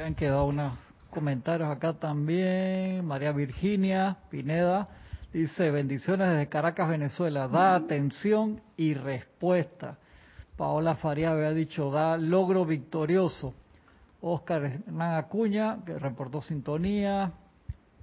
[0.00, 0.74] Han quedado unos
[1.10, 3.04] comentarios acá también.
[3.04, 4.88] María Virginia Pineda
[5.32, 7.48] dice, bendiciones desde Caracas, Venezuela.
[7.48, 9.98] Da atención y respuesta.
[10.56, 13.54] Paola Faría había dicho, da logro victorioso.
[14.20, 17.32] Oscar Hernán Acuña, que reportó sintonía.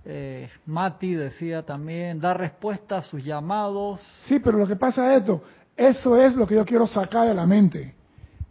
[0.05, 4.01] Eh, Mati decía también, da respuesta a sus llamados.
[4.27, 5.43] Sí, pero lo que pasa es esto,
[5.75, 7.95] eso es lo que yo quiero sacar de la mente.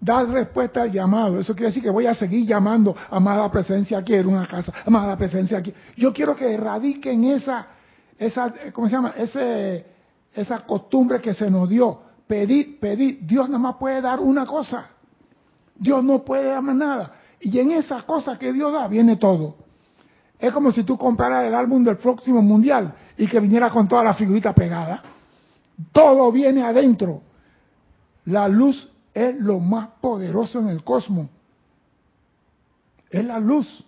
[0.05, 1.41] Dar respuesta al llamado.
[1.41, 5.57] Eso quiere decir que voy a seguir llamando, amada presencia, quiero una casa, amada presencia
[5.57, 5.73] aquí.
[5.97, 7.69] Yo quiero que erradiquen esa,
[8.19, 9.15] esa, ¿cómo se llama?
[9.17, 9.87] Ese,
[10.35, 12.03] esa costumbre que se nos dio.
[12.27, 13.21] Pedir, pedir.
[13.27, 14.91] Dios nada más puede dar una cosa.
[15.75, 17.13] Dios no puede dar más nada.
[17.41, 19.57] Y en esa cosa que Dios da viene todo.
[20.39, 24.05] Es como si tú compraras el álbum del próximo mundial y que viniera con toda
[24.05, 25.03] la figurita pegada.
[25.93, 27.23] Todo viene adentro.
[28.27, 31.29] La luz es lo más poderoso en el cosmos.
[33.09, 33.85] Es la luz.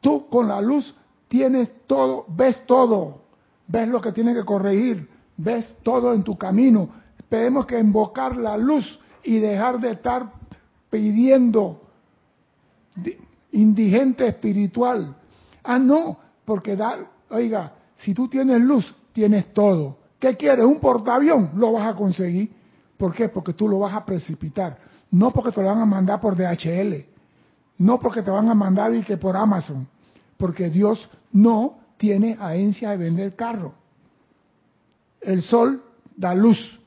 [0.00, 0.94] Tú con la luz
[1.28, 3.20] tienes todo, ves todo,
[3.68, 6.88] ves lo que tienes que corregir, ves todo en tu camino.
[7.28, 10.32] Tenemos que invocar la luz y dejar de estar
[10.88, 11.82] pidiendo
[13.52, 15.14] indigente espiritual.
[15.62, 19.98] Ah, no, porque da, oiga, si tú tienes luz, tienes todo.
[20.18, 20.64] ¿Qué quieres?
[20.64, 21.50] ¿Un portaavión?
[21.56, 22.50] Lo vas a conseguir.
[23.00, 23.30] ¿Por qué?
[23.30, 24.76] Porque tú lo vas a precipitar.
[25.12, 27.02] No porque te lo van a mandar por DHL.
[27.78, 29.88] No porque te van a mandar y que por Amazon.
[30.36, 33.72] Porque Dios no tiene agencia de vender carro.
[35.22, 35.82] El sol
[36.14, 36.78] da luz.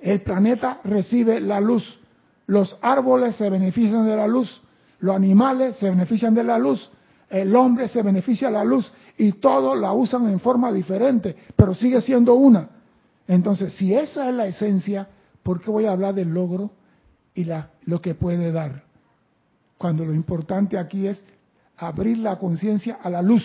[0.00, 1.98] El planeta recibe la luz.
[2.46, 4.62] Los árboles se benefician de la luz.
[5.00, 6.88] Los animales se benefician de la luz.
[7.28, 8.92] El hombre se beneficia de la luz.
[9.16, 11.34] Y todos la usan en forma diferente.
[11.56, 12.77] Pero sigue siendo una.
[13.28, 15.08] Entonces, si esa es la esencia,
[15.42, 16.72] ¿por qué voy a hablar del logro
[17.34, 18.82] y la, lo que puede dar?
[19.76, 21.22] Cuando lo importante aquí es
[21.76, 23.44] abrir la conciencia a la luz,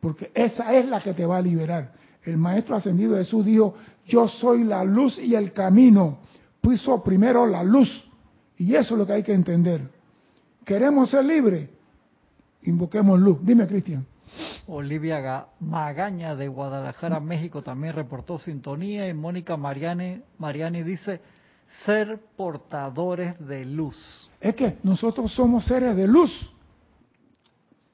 [0.00, 1.92] porque esa es la que te va a liberar.
[2.22, 3.74] El Maestro Ascendido Jesús dijo,
[4.06, 6.18] yo soy la luz y el camino.
[6.60, 8.08] Puso primero la luz.
[8.56, 9.82] Y eso es lo que hay que entender.
[10.64, 11.68] ¿Queremos ser libres?
[12.62, 13.38] Invoquemos luz.
[13.42, 14.06] Dime, Cristian.
[14.66, 19.08] Olivia Magaña de Guadalajara, México, también reportó sintonía.
[19.08, 21.20] Y Mónica Mariani, Mariani dice,
[21.84, 23.96] ser portadores de luz.
[24.40, 26.54] Es que nosotros somos seres de luz.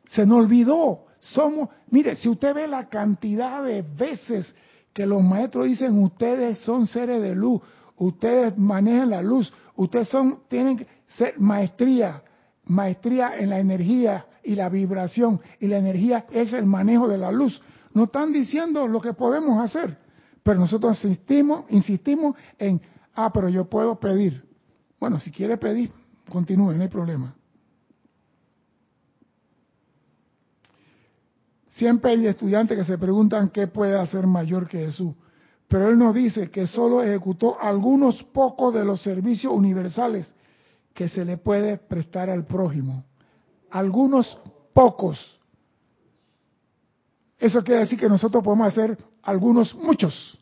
[0.06, 1.06] Se nos olvidó.
[1.18, 4.54] Somos, mire, si usted ve la cantidad de veces
[4.92, 7.62] que los maestros dicen, ustedes son seres de luz,
[7.96, 12.22] ustedes manejan la luz, ustedes son, tienen que ser maestría,
[12.64, 17.32] maestría en la energía, y la vibración y la energía es el manejo de la
[17.32, 17.60] luz.
[17.92, 19.96] Nos están diciendo lo que podemos hacer,
[20.42, 22.80] pero nosotros insistimos, insistimos en,
[23.14, 24.44] ah, pero yo puedo pedir.
[25.00, 25.90] Bueno, si quiere pedir,
[26.30, 27.34] continúe, no hay problema.
[31.68, 35.14] Siempre hay estudiantes que se preguntan qué puede hacer mayor que Jesús.
[35.66, 40.32] Pero él nos dice que solo ejecutó algunos pocos de los servicios universales
[40.92, 43.04] que se le puede prestar al prójimo
[43.74, 44.38] algunos
[44.72, 45.18] pocos.
[47.36, 50.38] Eso quiere decir que nosotros podemos hacer algunos muchos.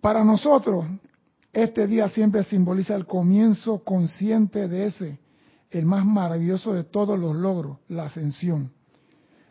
[0.00, 0.84] Para nosotros,
[1.52, 5.18] este día siempre simboliza el comienzo consciente de ese,
[5.70, 8.75] el más maravilloso de todos los logros, la ascensión.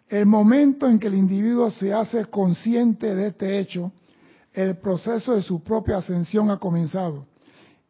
[0.07, 3.91] El momento en que el individuo se hace consciente de este hecho,
[4.53, 7.25] el proceso de su propia ascensión ha comenzado.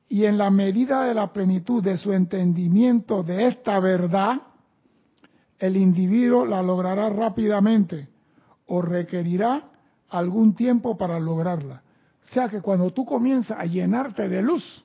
[0.07, 4.41] Y en la medida de la plenitud de su entendimiento de esta verdad,
[5.59, 8.07] el individuo la logrará rápidamente
[8.67, 9.69] o requerirá
[10.09, 11.83] algún tiempo para lograrla.
[12.23, 14.83] O sea que cuando tú comienzas a llenarte de luz,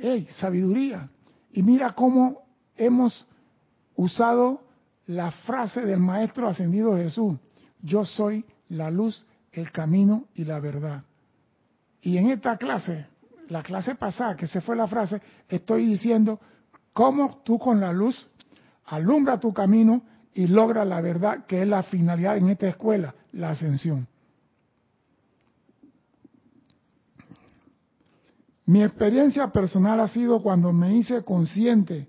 [0.00, 1.08] hey, sabiduría.
[1.52, 2.42] Y mira cómo
[2.76, 3.26] hemos
[3.94, 4.62] usado
[5.08, 7.38] la frase del Maestro Ascendido Jesús.
[7.82, 11.02] Yo soy la luz, el camino y la verdad.
[12.02, 13.06] Y en esta clase,
[13.48, 16.38] la clase pasada, que se fue la frase, estoy diciendo
[16.92, 18.28] cómo tú con la luz
[18.84, 20.02] alumbra tu camino
[20.34, 24.06] y logra la verdad, que es la finalidad en esta escuela, la ascensión.
[28.66, 32.06] Mi experiencia personal ha sido cuando me hice consciente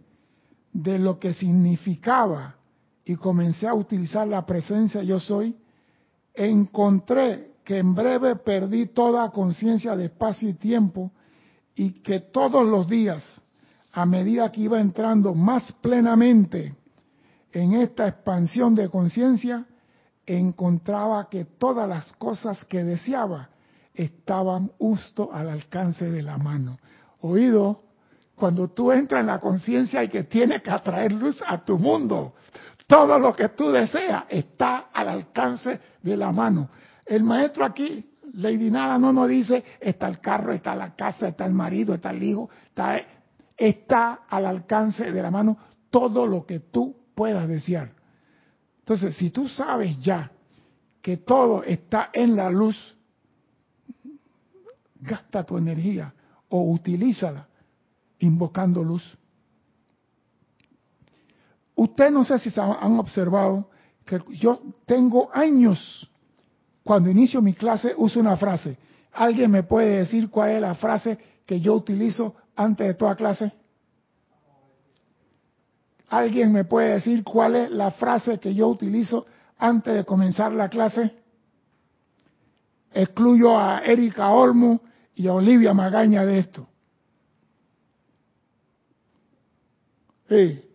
[0.74, 2.59] de lo que significaba
[3.10, 5.58] y comencé a utilizar la presencia yo soy,
[6.32, 11.12] encontré que en breve perdí toda conciencia de espacio y tiempo
[11.74, 13.42] y que todos los días,
[13.94, 16.76] a medida que iba entrando más plenamente
[17.52, 19.66] en esta expansión de conciencia,
[20.28, 23.50] encontraba que todas las cosas que deseaba
[23.92, 26.78] estaban justo al alcance de la mano.
[27.22, 27.76] Oído,
[28.36, 32.36] cuando tú entras en la conciencia y que tienes que atraer luz a tu mundo,
[32.90, 36.72] todo lo que tú deseas está al alcance de la mano.
[37.06, 41.46] El maestro aquí, Lady Nada, no nos dice, está el carro, está la casa, está
[41.46, 43.00] el marido, está el hijo, está,
[43.56, 45.56] está al alcance de la mano
[45.92, 47.92] todo lo que tú puedas desear.
[48.80, 50.32] Entonces, si tú sabes ya
[51.00, 52.98] que todo está en la luz,
[55.00, 56.12] gasta tu energía
[56.50, 57.48] o utilízala
[58.18, 59.16] invocando luz.
[61.80, 63.70] Usted no sé si han observado
[64.06, 66.12] que yo tengo años,
[66.84, 68.78] cuando inicio mi clase, uso una frase.
[69.14, 73.54] ¿Alguien me puede decir cuál es la frase que yo utilizo antes de toda clase?
[76.10, 79.26] ¿Alguien me puede decir cuál es la frase que yo utilizo
[79.58, 81.14] antes de comenzar la clase?
[82.92, 84.82] Excluyo a Erika Olmo
[85.16, 86.68] y a Olivia Magaña de esto.
[90.28, 90.69] Sí.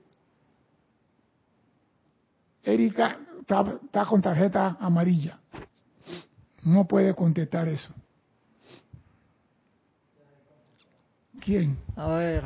[2.64, 5.38] Erika está, con tarjeta amarilla.
[6.62, 7.92] No puede contestar eso.
[11.40, 11.76] ¿Quién?
[11.94, 12.44] A ver,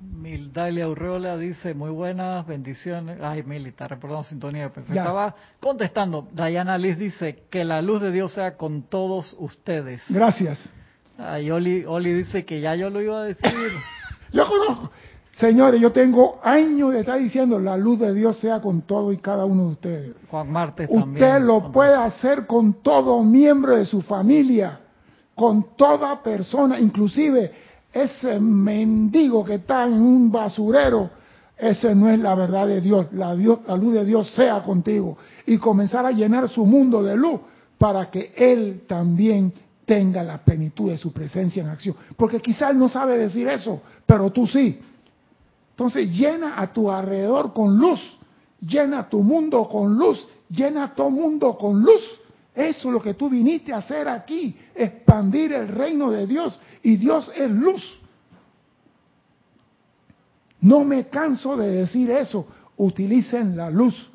[0.00, 3.18] Mildalia Aureola dice, muy buenas, bendiciones.
[3.20, 4.70] Ay, Mil, está reportando sintonía.
[4.88, 6.28] Estaba contestando.
[6.32, 10.00] Diana Liz dice, que la luz de Dios sea con todos ustedes.
[10.08, 10.72] Gracias.
[11.18, 13.50] Ay, Oli, Oli dice que ya yo lo iba a decir.
[14.32, 14.92] yo conozco.
[15.38, 19.18] Señores, yo tengo años de estar diciendo la luz de Dios sea con todo y
[19.18, 20.16] cada uno de ustedes.
[20.30, 21.46] Juan Martes Usted también.
[21.46, 24.80] Lo puede hacer con todo miembro de su familia,
[25.34, 27.52] con toda persona, inclusive
[27.92, 31.10] ese mendigo que está en un basurero,
[31.58, 33.06] ese no es la verdad de Dios.
[33.12, 37.14] La, Dios, la luz de Dios sea contigo y comenzar a llenar su mundo de
[37.14, 37.40] luz
[37.76, 39.52] para que Él también
[39.84, 41.94] tenga la plenitud de su presencia en acción.
[42.16, 44.80] Porque quizás Él no sabe decir eso, pero tú sí.
[45.76, 48.00] Entonces llena a tu alrededor con luz,
[48.60, 52.02] llena tu mundo con luz, llena tu mundo con luz.
[52.54, 56.58] Eso es lo que tú viniste a hacer aquí, expandir el reino de Dios.
[56.82, 58.00] Y Dios es luz.
[60.62, 62.46] No me canso de decir eso.
[62.78, 64.10] Utilicen la luz.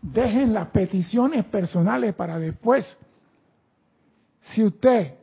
[0.00, 2.96] Dejen las peticiones personales para después.
[4.40, 5.16] Si usted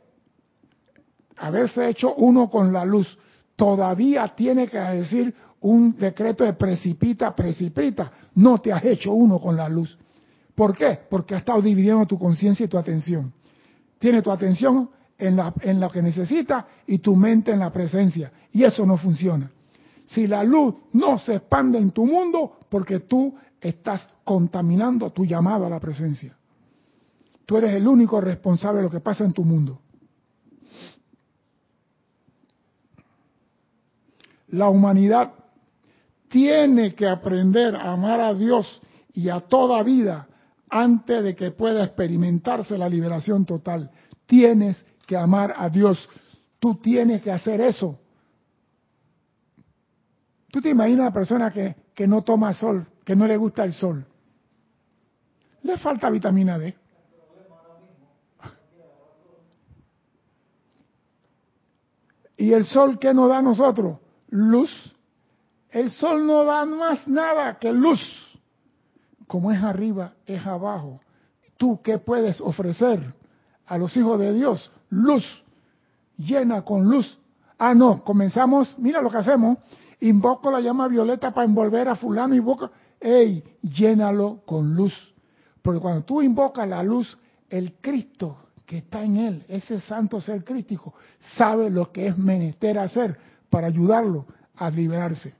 [1.38, 3.18] haberse hecho uno con la luz,
[3.56, 9.56] todavía tiene que decir un decreto de precipita, precipita, no te has hecho uno con
[9.56, 9.96] la luz.
[10.54, 10.98] ¿Por qué?
[11.08, 13.32] Porque has estado dividiendo tu conciencia y tu atención.
[13.98, 18.32] Tiene tu atención en, en lo que necesita y tu mente en la presencia.
[18.52, 19.50] Y eso no funciona.
[20.06, 25.66] Si la luz no se expande en tu mundo, porque tú estás contaminando tu llamado
[25.66, 26.36] a la presencia.
[27.46, 29.80] Tú eres el único responsable de lo que pasa en tu mundo.
[34.48, 35.32] La humanidad
[36.32, 38.80] tiene que aprender a amar a Dios
[39.12, 40.26] y a toda vida
[40.70, 43.90] antes de que pueda experimentarse la liberación total.
[44.24, 46.08] Tienes que amar a Dios.
[46.58, 48.00] Tú tienes que hacer eso.
[50.50, 53.64] ¿Tú te imaginas a una persona que, que no toma sol, que no le gusta
[53.64, 54.06] el sol?
[55.64, 56.74] Le falta vitamina D.
[62.38, 63.98] ¿Y el sol qué nos da a nosotros?
[64.30, 64.96] Luz.
[65.72, 68.00] El sol no da más nada que luz.
[69.26, 71.00] Como es arriba, es abajo.
[71.56, 73.14] ¿Tú qué puedes ofrecer
[73.66, 74.70] a los hijos de Dios?
[74.90, 75.24] Luz.
[76.18, 77.18] Llena con luz.
[77.58, 79.58] Ah, no, comenzamos, mira lo que hacemos.
[80.00, 82.70] Invoco la llama violeta para envolver a fulano, invoco,
[83.00, 83.42] ¡ey!
[83.62, 84.92] Llénalo con luz.
[85.62, 87.16] Porque cuando tú invocas la luz,
[87.48, 90.92] el Cristo que está en él, ese santo ser crítico,
[91.36, 93.16] sabe lo que es menester hacer
[93.48, 95.34] para ayudarlo a liberarse.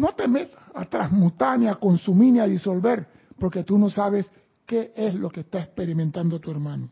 [0.00, 3.06] No te metas a transmutar, ni a consumir, ni a disolver,
[3.38, 4.32] porque tú no sabes
[4.64, 6.88] qué es lo que está experimentando tu hermano.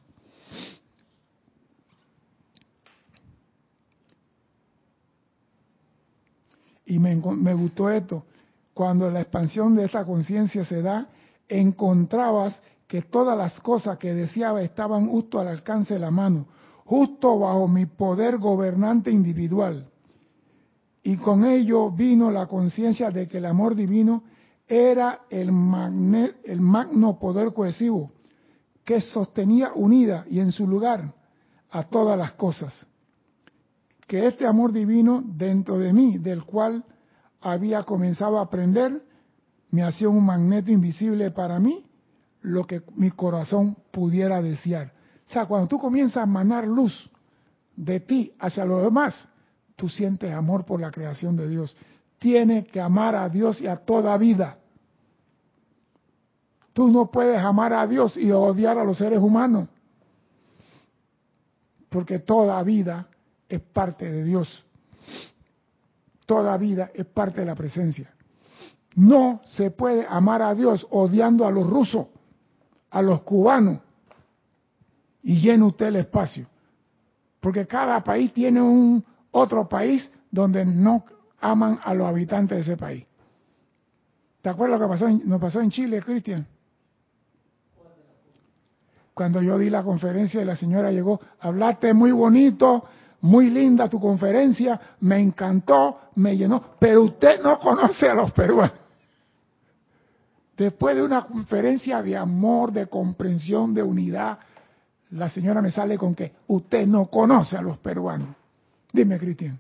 [6.85, 8.27] Y me, me gustó esto.
[8.75, 11.09] Cuando la expansión de esta conciencia se da,
[11.49, 16.45] encontrabas que todas las cosas que deseaba estaban justo al alcance de la mano,
[16.85, 19.89] justo bajo mi poder gobernante individual.
[21.09, 24.25] Y con ello vino la conciencia de que el amor divino
[24.67, 25.49] era el,
[26.45, 28.13] el magno poder cohesivo
[28.85, 31.15] que sostenía unida y en su lugar
[31.71, 32.87] a todas las cosas.
[34.07, 36.85] Que este amor divino dentro de mí, del cual
[37.41, 39.03] había comenzado a aprender,
[39.71, 41.87] me hacía un magneto invisible para mí,
[42.43, 44.93] lo que mi corazón pudiera desear.
[45.27, 47.11] O sea, cuando tú comienzas a manar luz
[47.75, 49.27] de ti hacia los demás,
[49.79, 51.77] tú sientes amor por la creación de Dios.
[52.19, 54.59] Tienes que amar a Dios y a toda vida.
[56.73, 59.69] Tú no puedes amar a Dios y odiar a los seres humanos,
[61.89, 63.07] porque toda vida
[63.49, 64.65] es parte de Dios.
[66.27, 68.13] Toda vida es parte de la presencia.
[68.97, 72.09] No se puede amar a Dios odiando a los rusos,
[72.91, 73.79] a los cubanos,
[75.23, 76.49] y llena usted el espacio.
[77.39, 81.05] Porque cada país tiene un otro país donde no
[81.41, 83.05] aman a los habitantes de ese país.
[84.43, 86.47] ¿Te acuerdas lo que pasó nos pasó en Chile, Cristian?
[89.15, 92.85] Cuando yo di la conferencia y la señora llegó, hablaste muy bonito,
[93.23, 98.77] muy linda tu conferencia, me encantó, me llenó, pero usted no conoce a los peruanos.
[100.57, 104.39] Después de una conferencia de amor, de comprensión, de unidad,
[105.11, 108.38] la señora me sale con que usted no conoce a los peruanos.
[108.93, 109.59] Dime, Cristian.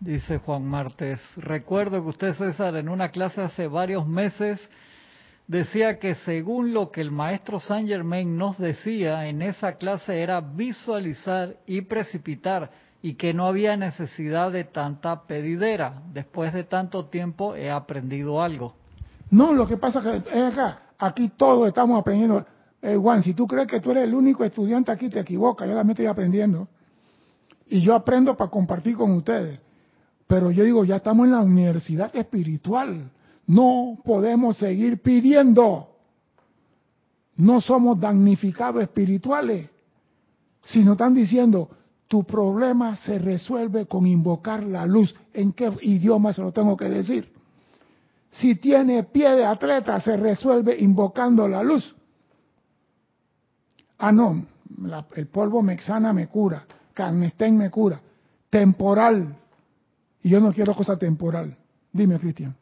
[0.00, 4.60] Dice Juan Martes, recuerdo que usted, César, en una clase hace varios meses
[5.48, 10.40] decía que según lo que el maestro Saint Germain nos decía en esa clase era
[10.40, 12.70] visualizar y precipitar
[13.02, 16.02] y que no había necesidad de tanta pedidera.
[16.12, 18.74] Después de tanto tiempo he aprendido algo.
[19.30, 22.44] No, lo que pasa es que acá, aquí todos estamos aprendiendo.
[22.86, 25.66] Eh, Juan, si tú crees que tú eres el único estudiante aquí, te equivocas.
[25.66, 26.68] Yo también estoy aprendiendo.
[27.66, 29.58] Y yo aprendo para compartir con ustedes.
[30.28, 33.10] Pero yo digo, ya estamos en la universidad espiritual.
[33.48, 35.88] No podemos seguir pidiendo.
[37.34, 39.68] No somos damnificados espirituales.
[40.62, 41.68] Sino están diciendo,
[42.06, 45.12] tu problema se resuelve con invocar la luz.
[45.34, 47.32] ¿En qué idioma se lo tengo que decir?
[48.30, 51.95] Si tiene pie de atleta, se resuelve invocando la luz.
[53.98, 54.44] Ah, no,
[55.14, 58.00] el polvo mexana me cura, carnestén me cura.
[58.50, 59.36] Temporal.
[60.22, 61.56] Y yo no quiero cosa temporal.
[61.92, 62.54] Dime, Cristian.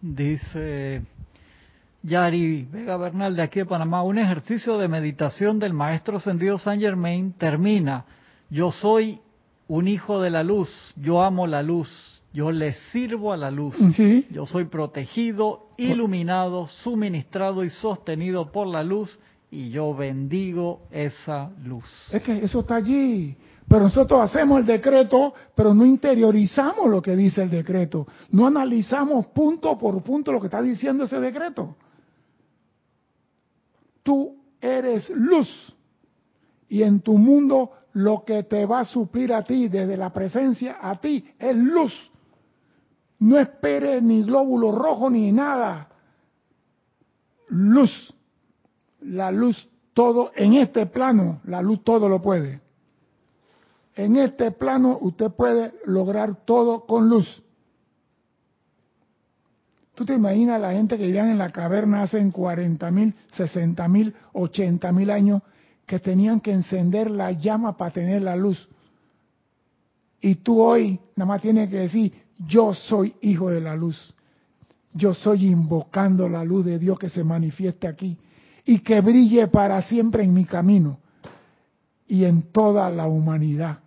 [0.00, 1.02] Dice
[2.02, 6.80] Yari Vega Bernal de aquí de Panamá, un ejercicio de meditación del maestro Sendido Saint
[6.80, 8.06] Germain termina,
[8.48, 9.20] yo soy
[9.68, 11.90] un hijo de la luz, yo amo la luz,
[12.32, 13.76] yo le sirvo a la luz,
[14.30, 19.18] yo soy protegido, iluminado, suministrado y sostenido por la luz
[19.50, 21.84] y yo bendigo esa luz.
[22.12, 23.36] Es que eso está allí.
[23.66, 28.06] Pero nosotros hacemos el decreto, pero no interiorizamos lo que dice el decreto.
[28.30, 31.76] No analizamos punto por punto lo que está diciendo ese decreto.
[34.02, 35.48] Tú eres luz.
[36.68, 40.78] Y en tu mundo lo que te va a suplir a ti desde la presencia
[40.80, 42.10] a ti es luz.
[43.20, 45.88] No esperes ni glóbulo rojo ni nada.
[47.48, 48.14] Luz.
[49.02, 52.60] La luz todo en este plano, la luz todo lo puede.
[53.94, 57.42] En este plano usted puede lograr todo con luz.
[59.94, 64.14] ¿Tú te imaginas la gente que vivían en la caverna hace 40 mil, 60 mil,
[64.32, 65.42] 80 mil años
[65.84, 68.66] que tenían que encender la llama para tener la luz?
[70.22, 72.14] Y tú hoy nada más tienes que decir,
[72.46, 74.14] yo soy hijo de la luz.
[74.92, 78.18] Yo soy invocando la luz de Dios que se manifieste aquí
[78.64, 80.98] y que brille para siempre en mi camino
[82.08, 83.80] y en toda la humanidad.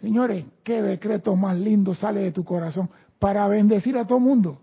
[0.00, 4.60] Señores, qué decreto más lindo sale de tu corazón para bendecir a todo mundo.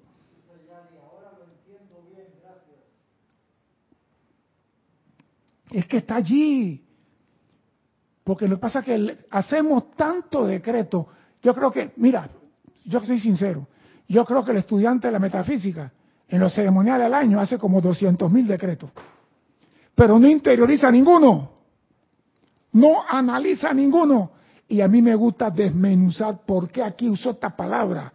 [5.71, 6.82] Es que está allí.
[8.23, 11.07] Porque lo que pasa es que hacemos tanto decreto.
[11.43, 12.30] Yo creo que, mira,
[12.86, 13.67] yo soy sincero,
[14.07, 15.91] yo creo que el estudiante de la metafísica
[16.27, 18.91] en los ceremoniales al año hace como 200 mil decretos.
[19.93, 21.51] Pero no interioriza ninguno.
[22.73, 24.31] no analiza ninguno.
[24.67, 28.11] Y a mí me gusta desmenuzar por qué aquí usó esta palabra,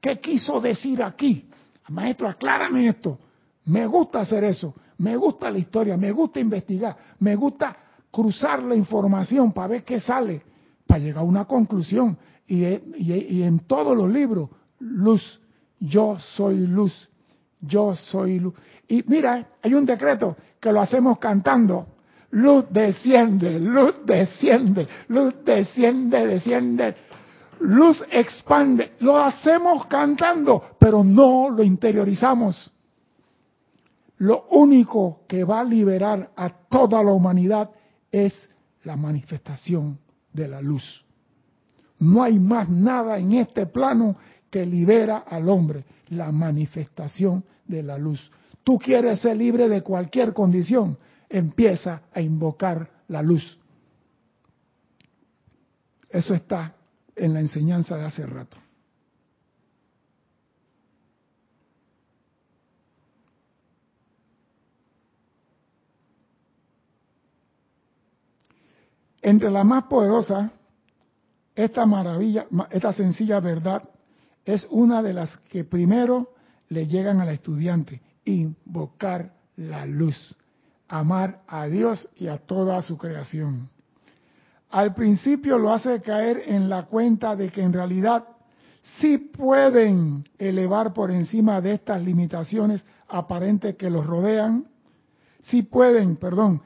[0.00, 1.48] qué quiso decir aquí.
[1.88, 3.18] Maestro, aclárame esto.
[3.64, 7.74] Me gusta hacer eso, me gusta la historia, me gusta investigar, me gusta
[8.10, 10.42] cruzar la información para ver qué sale,
[10.86, 12.18] para llegar a una conclusión.
[12.46, 15.40] Y, en todos los libros, luz,
[15.80, 17.08] yo soy luz,
[17.60, 18.54] yo soy luz.
[18.88, 21.86] Y mira, hay un decreto que lo hacemos cantando.
[22.30, 26.94] Luz desciende, luz desciende, luz desciende, desciende.
[27.60, 28.92] Luz expande.
[29.00, 32.72] Lo hacemos cantando, pero no lo interiorizamos.
[34.18, 37.70] Lo único que va a liberar a toda la humanidad
[38.10, 38.48] es
[38.84, 39.98] la manifestación
[40.32, 41.03] de la luz.
[42.04, 44.16] No hay más nada en este plano
[44.50, 48.30] que libera al hombre, la manifestación de la luz.
[48.62, 50.98] Tú quieres ser libre de cualquier condición,
[51.30, 53.58] empieza a invocar la luz.
[56.10, 56.74] Eso está
[57.16, 58.58] en la enseñanza de hace rato.
[69.22, 70.52] Entre la más poderosa,
[71.54, 73.82] esta maravilla, esta sencilla verdad
[74.44, 76.34] es una de las que primero
[76.68, 80.36] le llegan al estudiante, invocar la luz,
[80.88, 83.70] amar a Dios y a toda su creación.
[84.70, 88.24] Al principio lo hace caer en la cuenta de que en realidad
[88.98, 94.66] sí pueden elevar por encima de estas limitaciones aparentes que los rodean,
[95.42, 96.60] sí pueden, perdón,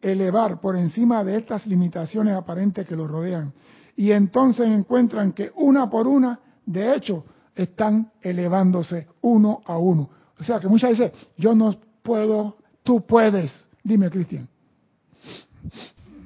[0.00, 3.52] elevar por encima de estas limitaciones aparentes que los rodean.
[3.98, 7.24] Y entonces encuentran que una por una, de hecho,
[7.56, 10.08] están elevándose uno a uno.
[10.38, 13.68] O sea que muchas veces yo no puedo, tú puedes.
[13.82, 14.48] Dime, Cristian.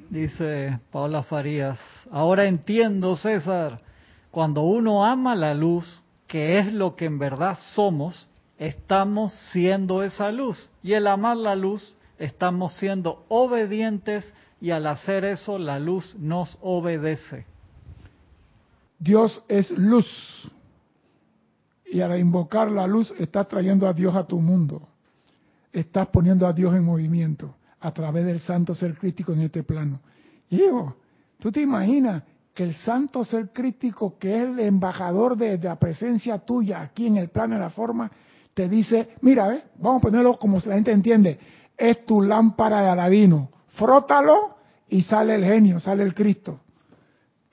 [0.07, 1.79] Dice Paula Farías,
[2.11, 3.81] ahora entiendo, César,
[4.29, 8.27] cuando uno ama la luz, que es lo que en verdad somos,
[8.59, 10.69] estamos siendo esa luz.
[10.83, 16.55] Y el amar la luz estamos siendo obedientes y al hacer eso la luz nos
[16.61, 17.51] obedece.
[19.03, 20.07] Dios es luz.
[21.85, 24.87] Y al invocar la luz estás trayendo a Dios a tu mundo.
[25.73, 29.99] Estás poniendo a Dios en movimiento a través del santo ser crítico en este plano.
[30.49, 30.95] Diego,
[31.37, 32.23] ¿tú te imaginas
[32.53, 37.17] que el santo ser crítico, que es el embajador de, la presencia tuya aquí en
[37.17, 38.09] el plano de la forma,
[38.53, 39.63] te dice, mira, ¿eh?
[39.79, 41.39] vamos a ponerlo como la gente entiende,
[41.75, 43.49] es tu lámpara de Aladino.
[43.69, 44.55] Frótalo
[44.87, 46.59] y sale el genio, sale el Cristo.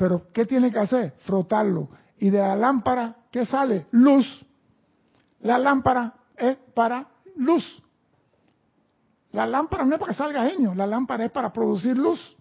[0.00, 1.12] Pero ¿qué tiene que hacer?
[1.26, 1.90] Frotarlo.
[2.16, 3.86] Y de la lámpara, ¿qué sale?
[3.90, 4.24] Luz.
[5.40, 7.82] La lámpara es para luz.
[9.32, 12.34] La lámpara no es para que salga genio, la lámpara es para producir luz.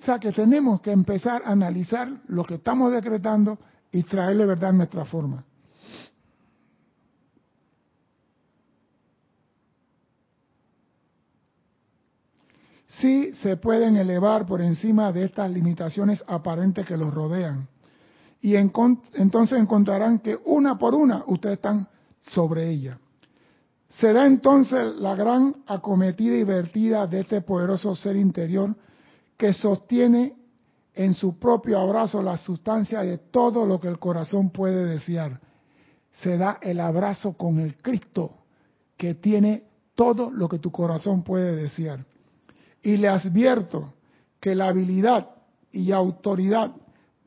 [0.00, 3.58] O sea que tenemos que empezar a analizar lo que estamos decretando
[3.90, 5.44] y traerle verdad a nuestra forma.
[13.00, 17.68] Sí se pueden elevar por encima de estas limitaciones aparentes que los rodean.
[18.40, 21.88] Y entonces encontrarán que una por una ustedes están
[22.20, 22.98] sobre ella.
[23.88, 28.74] Se da entonces la gran acometida y vertida de este poderoso ser interior
[29.36, 30.34] que sostiene
[30.94, 35.40] en su propio abrazo la sustancia de todo lo que el corazón puede desear.
[36.14, 38.32] Se da el abrazo con el Cristo
[38.96, 39.64] que tiene
[39.94, 42.04] todo lo que tu corazón puede desear.
[42.82, 43.94] Y le advierto
[44.40, 45.28] que la habilidad
[45.70, 46.72] y autoridad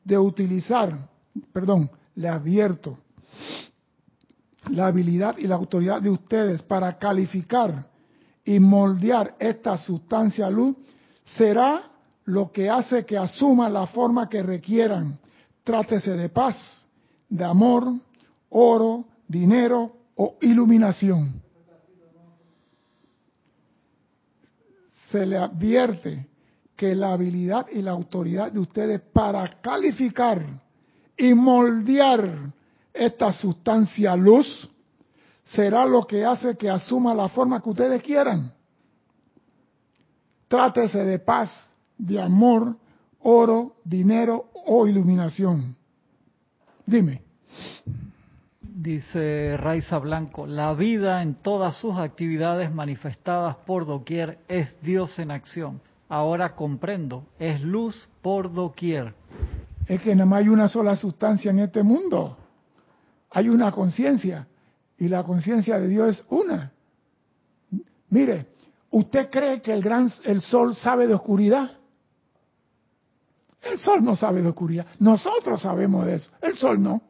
[0.04, 1.08] de utilizar,
[1.52, 2.98] perdón, le advierto
[4.68, 7.86] la habilidad y la autoridad de ustedes para calificar
[8.44, 10.76] y moldear esta sustancia luz
[11.24, 11.90] será
[12.24, 15.18] lo que hace que asuma la forma que requieran.
[15.64, 16.86] Trátese de paz,
[17.28, 17.92] de amor,
[18.50, 21.42] oro, dinero o iluminación.
[25.10, 26.26] Se le advierte
[26.76, 30.44] que la habilidad y la autoridad de ustedes para calificar
[31.16, 32.52] y moldear
[32.92, 34.68] esta sustancia luz
[35.44, 38.52] será lo que hace que asuma la forma que ustedes quieran.
[40.48, 41.50] Trátese de paz,
[41.96, 42.76] de amor,
[43.20, 45.76] oro, dinero o iluminación.
[46.84, 47.25] Dime.
[48.86, 55.32] Dice Raiza Blanco, la vida en todas sus actividades manifestadas por doquier es Dios en
[55.32, 55.80] acción.
[56.08, 59.12] Ahora comprendo, es luz por doquier.
[59.88, 62.36] Es que nada más hay una sola sustancia en este mundo.
[63.32, 64.46] Hay una conciencia
[64.96, 66.70] y la conciencia de Dios es una.
[68.08, 68.46] Mire,
[68.92, 71.72] ¿Usted cree que el gran el sol sabe de oscuridad?
[73.62, 74.86] El sol no sabe de oscuridad.
[75.00, 76.30] Nosotros sabemos de eso.
[76.40, 77.02] El sol no.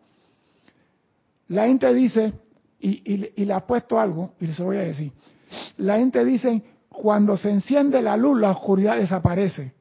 [1.48, 2.32] La gente dice,
[2.80, 5.12] y, y, le ha puesto algo, y les voy a decir.
[5.76, 9.72] La gente dice, cuando se enciende la luz, la oscuridad desaparece.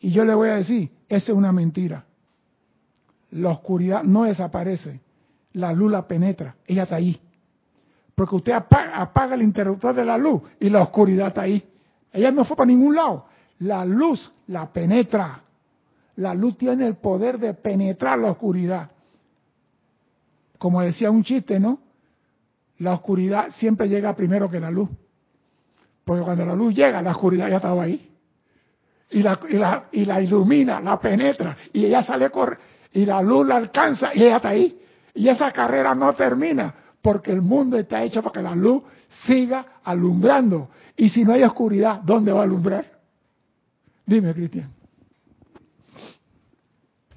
[0.00, 2.04] Y yo le voy a decir, esa es una mentira.
[3.30, 5.00] La oscuridad no desaparece,
[5.52, 7.20] la luz la penetra, ella está ahí.
[8.14, 11.62] Porque usted apaga, apaga el interruptor de la luz y la oscuridad está ahí.
[12.12, 13.26] Ella no fue para ningún lado.
[13.58, 15.42] La luz la penetra.
[16.16, 18.90] La luz tiene el poder de penetrar la oscuridad.
[20.58, 21.80] Como decía un chiste, ¿no?
[22.78, 24.88] La oscuridad siempre llega primero que la luz.
[26.04, 28.12] Porque cuando la luz llega, la oscuridad ya estaba ahí.
[29.10, 29.40] Y la,
[29.92, 32.58] y la, ilumina, la penetra, y ella sale a correr,
[32.92, 34.80] y la luz la alcanza, y ella está ahí.
[35.14, 38.82] Y esa carrera no termina, porque el mundo está hecho para que la luz
[39.26, 40.70] siga alumbrando.
[40.96, 42.84] Y si no hay oscuridad, ¿dónde va a alumbrar?
[44.04, 44.75] Dime, Cristian.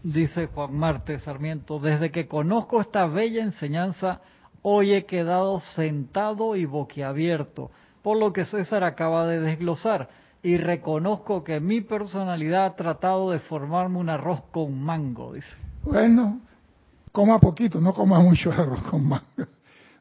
[0.04, 4.22] Dice Juan Marte Sarmiento, desde que conozco esta bella enseñanza,
[4.62, 7.70] hoy he quedado sentado y boquiabierto,
[8.02, 10.08] por lo que César acaba de desglosar,
[10.42, 15.54] y reconozco que mi personalidad ha tratado de formarme un arroz con mango, dice.
[15.84, 16.40] Bueno,
[17.12, 19.26] coma poquito, no coma mucho arroz con mango.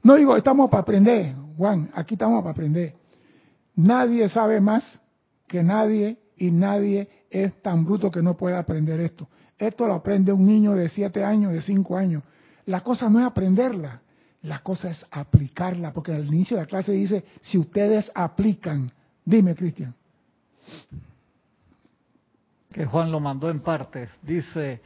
[0.04, 2.94] No digo, estamos para aprender, Juan, aquí estamos para aprender.
[3.74, 5.02] Nadie sabe más
[5.48, 9.26] que nadie y nadie es tan bruto que no pueda aprender esto.
[9.58, 12.22] Esto lo aprende un niño de siete años, de cinco años.
[12.66, 14.00] La cosa no es aprenderla,
[14.42, 18.92] la cosa es aplicarla, porque al inicio de la clase dice, si ustedes aplican,
[19.24, 19.94] dime Cristian.
[22.70, 24.10] Que Juan lo mandó en partes.
[24.22, 24.80] Dice,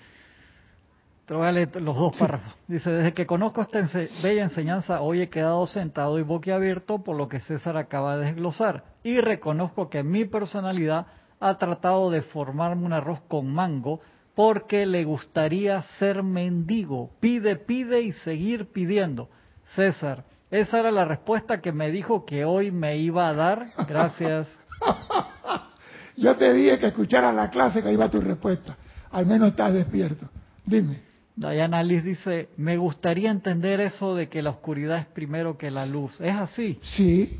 [1.27, 2.55] te voy a leer los dos párrafos.
[2.67, 3.87] Dice, desde que conozco esta
[4.23, 8.85] bella enseñanza, hoy he quedado sentado y boquiabierto por lo que César acaba de desglosar.
[9.03, 11.09] Y reconozco que mi personalidad
[11.41, 14.01] ha tratado de formarme un arroz con mango
[14.35, 17.11] porque le gustaría ser mendigo.
[17.21, 19.29] Pide, pide y seguir pidiendo.
[19.75, 23.73] César, esa era la respuesta que me dijo que hoy me iba a dar.
[23.89, 24.49] Gracias.
[26.17, 28.77] Yo te dije que escucharas la clase que iba tu respuesta.
[29.11, 30.29] Al menos estás despierto.
[30.65, 31.01] Dime.
[31.35, 35.87] Diana Liz dice, me gustaría entender eso de que la oscuridad es primero que la
[35.87, 36.21] luz.
[36.21, 36.79] ¿Es así?
[36.83, 37.39] Sí.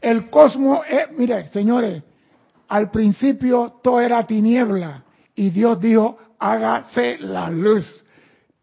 [0.00, 2.02] El cosmos, es, mire, señores,
[2.68, 8.04] al principio todo era tiniebla y Dios dijo, hágase la luz.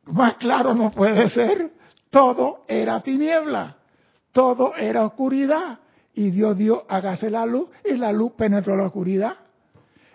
[0.08, 1.72] Más claro no puede ser.
[2.10, 3.78] Todo era tiniebla,
[4.32, 5.80] todo era oscuridad.
[6.14, 9.36] Y Dios dio, hágase la luz, y la luz penetró la oscuridad.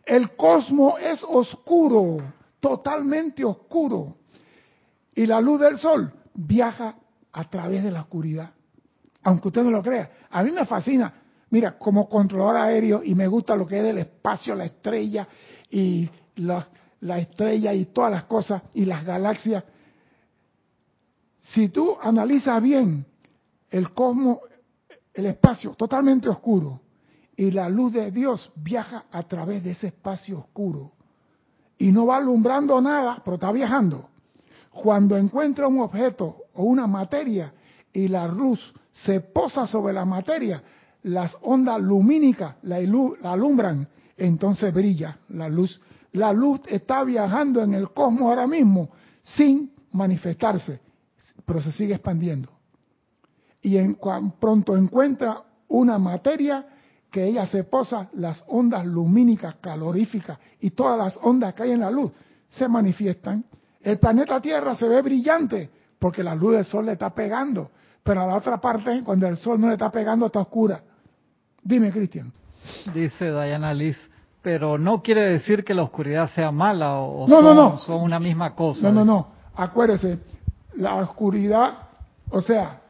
[0.04, 2.18] El cosmos es oscuro,
[2.58, 4.16] totalmente oscuro.
[5.14, 6.96] Y la luz del sol viaja
[7.32, 8.50] a través de la oscuridad.
[9.22, 10.10] Aunque usted no lo crea.
[10.30, 13.98] A mí me fascina mira, como controlador aéreo y me gusta lo que es el
[13.98, 15.28] espacio, la estrella
[15.70, 16.08] y
[17.02, 19.64] la, estrella y todas las cosas y las galaxias.
[21.38, 23.04] Si tú analizas bien
[23.70, 24.38] el cosmos,
[25.12, 26.80] el espacio totalmente oscuro
[27.36, 30.92] y la luz de Dios viaja a través de ese espacio oscuro
[31.78, 34.08] y no va alumbrando nada, pero está viajando.
[34.70, 37.52] Cuando encuentra un objeto o una materia
[37.92, 40.62] y la luz se posa sobre la materia,
[41.02, 42.76] las ondas lumínicas la,
[43.24, 45.80] alumbran, entonces brilla la luz.
[46.12, 48.90] La luz está viajando en el cosmos ahora mismo
[49.22, 50.80] sin manifestarse,
[51.44, 52.50] pero se sigue expandiendo.
[53.62, 53.96] Y en
[54.40, 56.66] pronto encuentra una materia
[57.10, 61.80] que ella se posa, las ondas lumínicas, caloríficas y todas las ondas que hay en
[61.80, 62.10] la luz
[62.48, 63.44] se manifiestan.
[63.80, 67.70] El planeta Tierra se ve brillante porque la luz del sol le está pegando,
[68.02, 70.82] pero a la otra parte, cuando el sol no le está pegando, está oscura.
[71.62, 72.32] Dime, Cristian.
[72.92, 73.96] Dice Diana Liz,
[74.42, 77.78] pero no quiere decir que la oscuridad sea mala o, no, son, no, no.
[77.78, 78.90] son una misma cosa.
[78.90, 79.28] No, no, no.
[79.54, 80.18] Acuérdese,
[80.76, 81.74] la oscuridad,
[82.30, 82.80] o sea,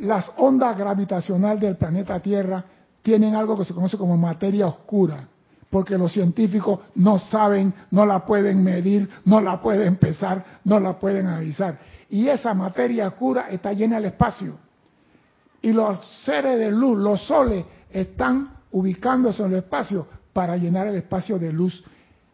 [0.00, 2.64] las ondas gravitacionales del planeta Tierra
[3.02, 5.28] tienen algo que se conoce como materia oscura,
[5.70, 10.98] porque los científicos no saben, no la pueden medir, no la pueden pesar, no la
[10.98, 11.78] pueden avisar.
[12.08, 14.58] Y esa materia oscura está llena del espacio
[15.62, 20.96] y los seres de luz, los soles, están ubicándose en el espacio para llenar el
[20.96, 21.84] espacio de luz.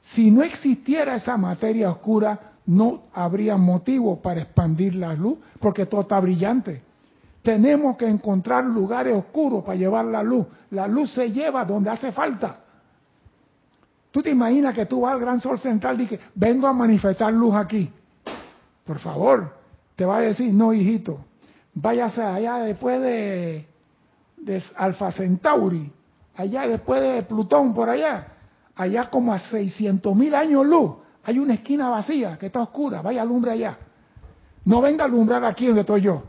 [0.01, 6.03] Si no existiera esa materia oscura, no habría motivo para expandir la luz, porque todo
[6.03, 6.83] está brillante.
[7.43, 10.47] Tenemos que encontrar lugares oscuros para llevar la luz.
[10.71, 12.59] La luz se lleva donde hace falta.
[14.11, 17.33] Tú te imaginas que tú vas al gran sol central y que vengo a manifestar
[17.33, 17.91] luz aquí.
[18.85, 19.53] Por favor,
[19.95, 21.21] te va a decir, no, hijito,
[21.75, 23.67] váyase allá después de,
[24.39, 25.93] de Alfa Centauri,
[26.37, 28.29] allá después de Plutón por allá,
[28.75, 30.93] allá como a 600 mil años luz,
[31.25, 33.79] hay una esquina vacía que está oscura, vaya alumbre allá.
[34.65, 36.23] No venga a alumbrar aquí donde estoy yo.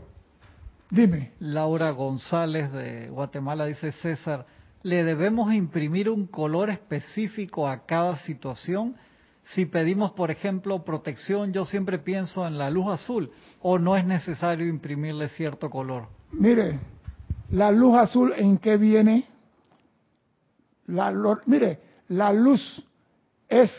[0.90, 1.32] Dime.
[1.38, 4.46] Laura González de Guatemala dice César,
[4.82, 8.96] ¿le debemos imprimir un color específico a cada situación?
[9.44, 13.30] Si pedimos, por ejemplo, protección, yo siempre pienso en la luz azul,
[13.60, 16.08] o no es necesario imprimirle cierto color.
[16.32, 16.78] Mire,
[17.50, 19.24] la luz azul en qué viene?
[20.88, 21.12] La,
[21.46, 22.84] mire, la luz
[23.48, 23.70] es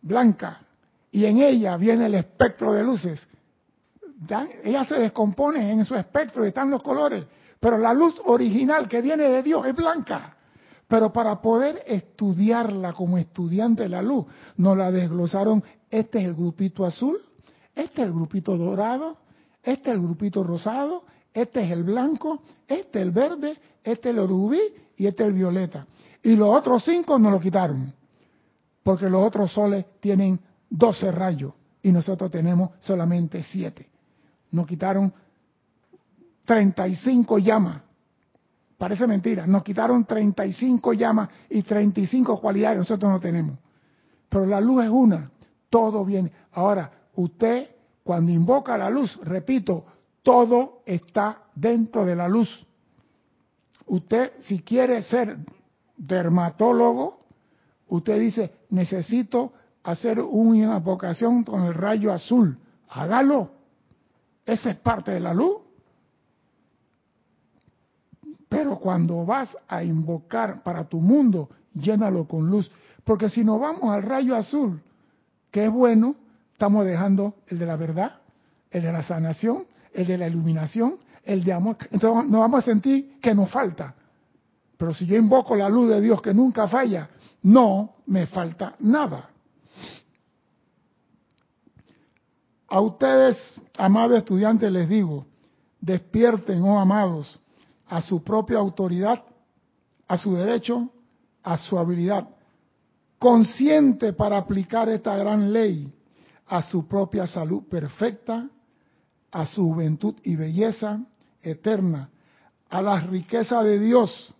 [0.00, 0.60] blanca
[1.10, 3.26] y en ella viene el espectro de luces.
[4.64, 7.24] Ella se descompone en su espectro y están los colores,
[7.60, 10.36] pero la luz original que viene de Dios es blanca.
[10.88, 14.24] Pero para poder estudiarla como estudiante de la luz,
[14.56, 17.20] nos la desglosaron, este es el grupito azul,
[17.74, 19.18] este es el grupito dorado,
[19.62, 24.16] este es el grupito rosado, este es el blanco, este es el verde, este es
[24.16, 24.60] el rubí
[24.96, 25.86] y este es el violeta.
[26.22, 27.92] Y los otros cinco nos lo quitaron,
[28.82, 30.40] porque los otros soles tienen
[30.70, 31.52] 12 rayos
[31.82, 33.88] y nosotros tenemos solamente 7.
[34.52, 35.12] Nos quitaron
[36.44, 37.82] 35 llamas.
[38.76, 43.58] Parece mentira, nos quitaron 35 llamas y 35 cualidades, nosotros no tenemos.
[44.28, 45.30] Pero la luz es una,
[45.68, 46.30] todo viene.
[46.52, 47.68] Ahora, usted
[48.04, 49.84] cuando invoca la luz, repito,
[50.22, 52.66] todo está dentro de la luz.
[53.86, 55.36] Usted, si quiere ser
[55.98, 57.20] dermatólogo,
[57.88, 62.58] usted dice, necesito hacer una invocación con el rayo azul.
[62.88, 63.50] Hágalo.
[64.46, 65.56] Esa es parte de la luz.
[68.48, 72.70] Pero cuando vas a invocar para tu mundo, llénalo con luz.
[73.04, 74.80] Porque si nos vamos al rayo azul,
[75.50, 76.14] que es bueno,
[76.52, 78.16] estamos dejando el de la verdad,
[78.70, 81.76] el de la sanación, el de la iluminación, el de amor.
[81.90, 83.94] Entonces nos vamos a sentir que nos falta.
[84.78, 87.10] Pero si yo invoco la luz de Dios que nunca falla,
[87.42, 89.28] no me falta nada.
[92.68, 95.26] A ustedes, amados estudiantes, les digo,
[95.80, 97.38] despierten, oh amados,
[97.88, 99.22] a su propia autoridad,
[100.06, 100.88] a su derecho,
[101.42, 102.28] a su habilidad,
[103.18, 105.92] consciente para aplicar esta gran ley
[106.48, 108.48] a su propia salud perfecta,
[109.30, 111.04] a su juventud y belleza
[111.42, 112.10] eterna,
[112.70, 114.34] a la riqueza de Dios,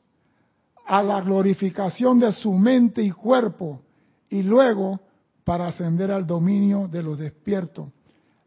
[0.89, 3.82] a la glorificación de su mente y cuerpo,
[4.30, 4.99] y luego
[5.45, 7.91] para ascender al dominio de los despiertos,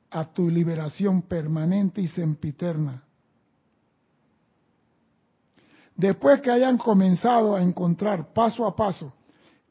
[0.10, 3.04] a tu liberación permanente y sempiterna.
[5.96, 9.14] Después que hayan comenzado a encontrar paso a paso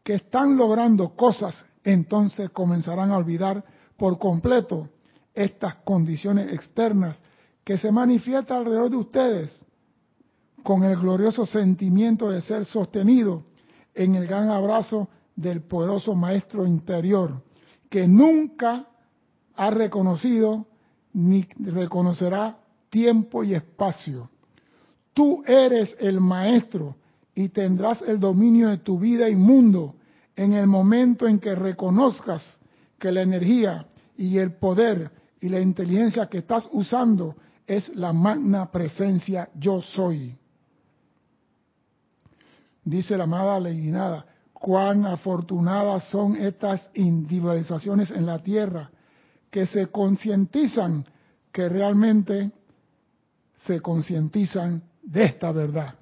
[0.05, 3.64] que están logrando cosas, entonces comenzarán a olvidar
[3.97, 4.89] por completo
[5.35, 7.21] estas condiciones externas
[7.64, 9.66] que se manifiestan alrededor de ustedes
[10.63, 13.45] con el glorioso sentimiento de ser sostenido
[13.95, 17.43] en el gran abrazo del poderoso Maestro interior,
[17.89, 18.87] que nunca
[19.55, 20.67] ha reconocido
[21.13, 22.59] ni reconocerá
[22.89, 24.31] tiempo y espacio.
[25.13, 26.97] Tú eres el Maestro
[27.35, 29.97] y tendrás el dominio de tu vida y mundo
[30.37, 32.59] en el momento en que reconozcas
[32.99, 33.87] que la energía
[34.17, 37.35] y el poder y la inteligencia que estás usando
[37.67, 40.39] es la magna presencia yo soy.
[42.85, 48.91] Dice la amada Nada, cuán afortunadas son estas individualizaciones en la tierra
[49.51, 51.05] que se concientizan,
[51.53, 52.51] que realmente
[53.66, 55.95] se concientizan de esta verdad.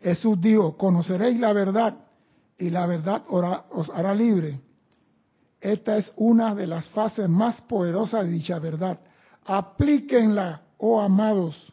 [0.00, 1.94] Jesús dijo, conoceréis la verdad
[2.58, 4.60] y la verdad os hará libre.
[5.60, 8.98] Esta es una de las fases más poderosas de dicha verdad.
[9.44, 11.72] Aplíquenla, oh amados,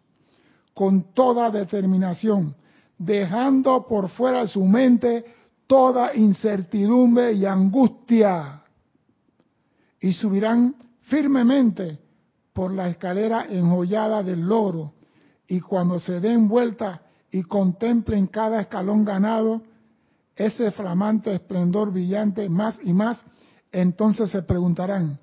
[0.73, 2.55] con toda determinación,
[3.05, 5.25] dejando por fuera su mente
[5.67, 8.61] toda incertidumbre y angustia.
[9.99, 11.99] Y subirán firmemente
[12.53, 14.93] por la escalera enjollada del logro.
[15.47, 17.01] Y cuando se den vuelta
[17.31, 19.61] y contemplen cada escalón ganado,
[20.35, 23.23] ese flamante esplendor brillante más y más
[23.71, 25.19] entonces se preguntarán,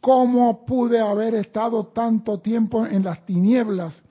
[0.00, 4.02] ¿cómo pude haber estado tanto tiempo en las tinieblas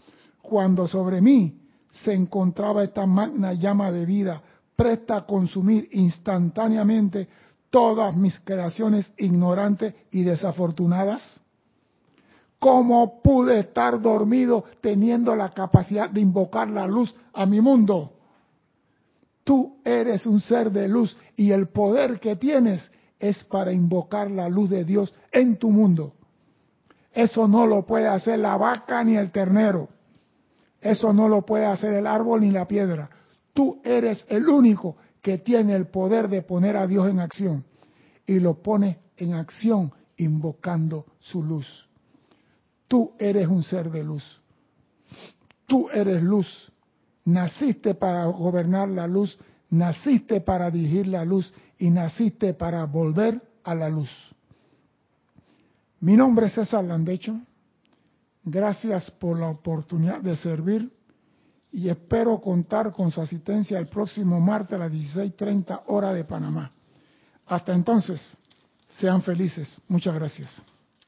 [0.42, 1.63] cuando sobre mí
[1.94, 4.42] se encontraba esta magna llama de vida
[4.76, 7.28] presta a consumir instantáneamente
[7.70, 11.40] todas mis creaciones ignorantes y desafortunadas?
[12.60, 18.14] ¿Cómo pude estar dormido teniendo la capacidad de invocar la luz a mi mundo?
[19.44, 22.90] Tú eres un ser de luz y el poder que tienes
[23.20, 26.14] es para invocar la luz de Dios en tu mundo.
[27.12, 29.90] Eso no lo puede hacer la vaca ni el ternero.
[30.84, 33.10] Eso no lo puede hacer el árbol ni la piedra.
[33.54, 37.64] Tú eres el único que tiene el poder de poner a Dios en acción.
[38.26, 41.88] Y lo pone en acción invocando su luz.
[42.88, 44.42] Tú eres un ser de luz.
[45.66, 46.72] Tú eres luz.
[47.26, 49.38] Naciste para gobernar la luz,
[49.70, 54.12] naciste para dirigir la luz y naciste para volver a la luz.
[56.02, 57.40] Mi nombre es César Landecho.
[58.44, 60.92] Gracias por la oportunidad de servir
[61.72, 66.72] y espero contar con su asistencia el próximo martes a las 16.30 hora de Panamá.
[67.48, 68.38] Hasta entonces,
[69.00, 69.82] sean felices.
[69.88, 70.62] Muchas gracias.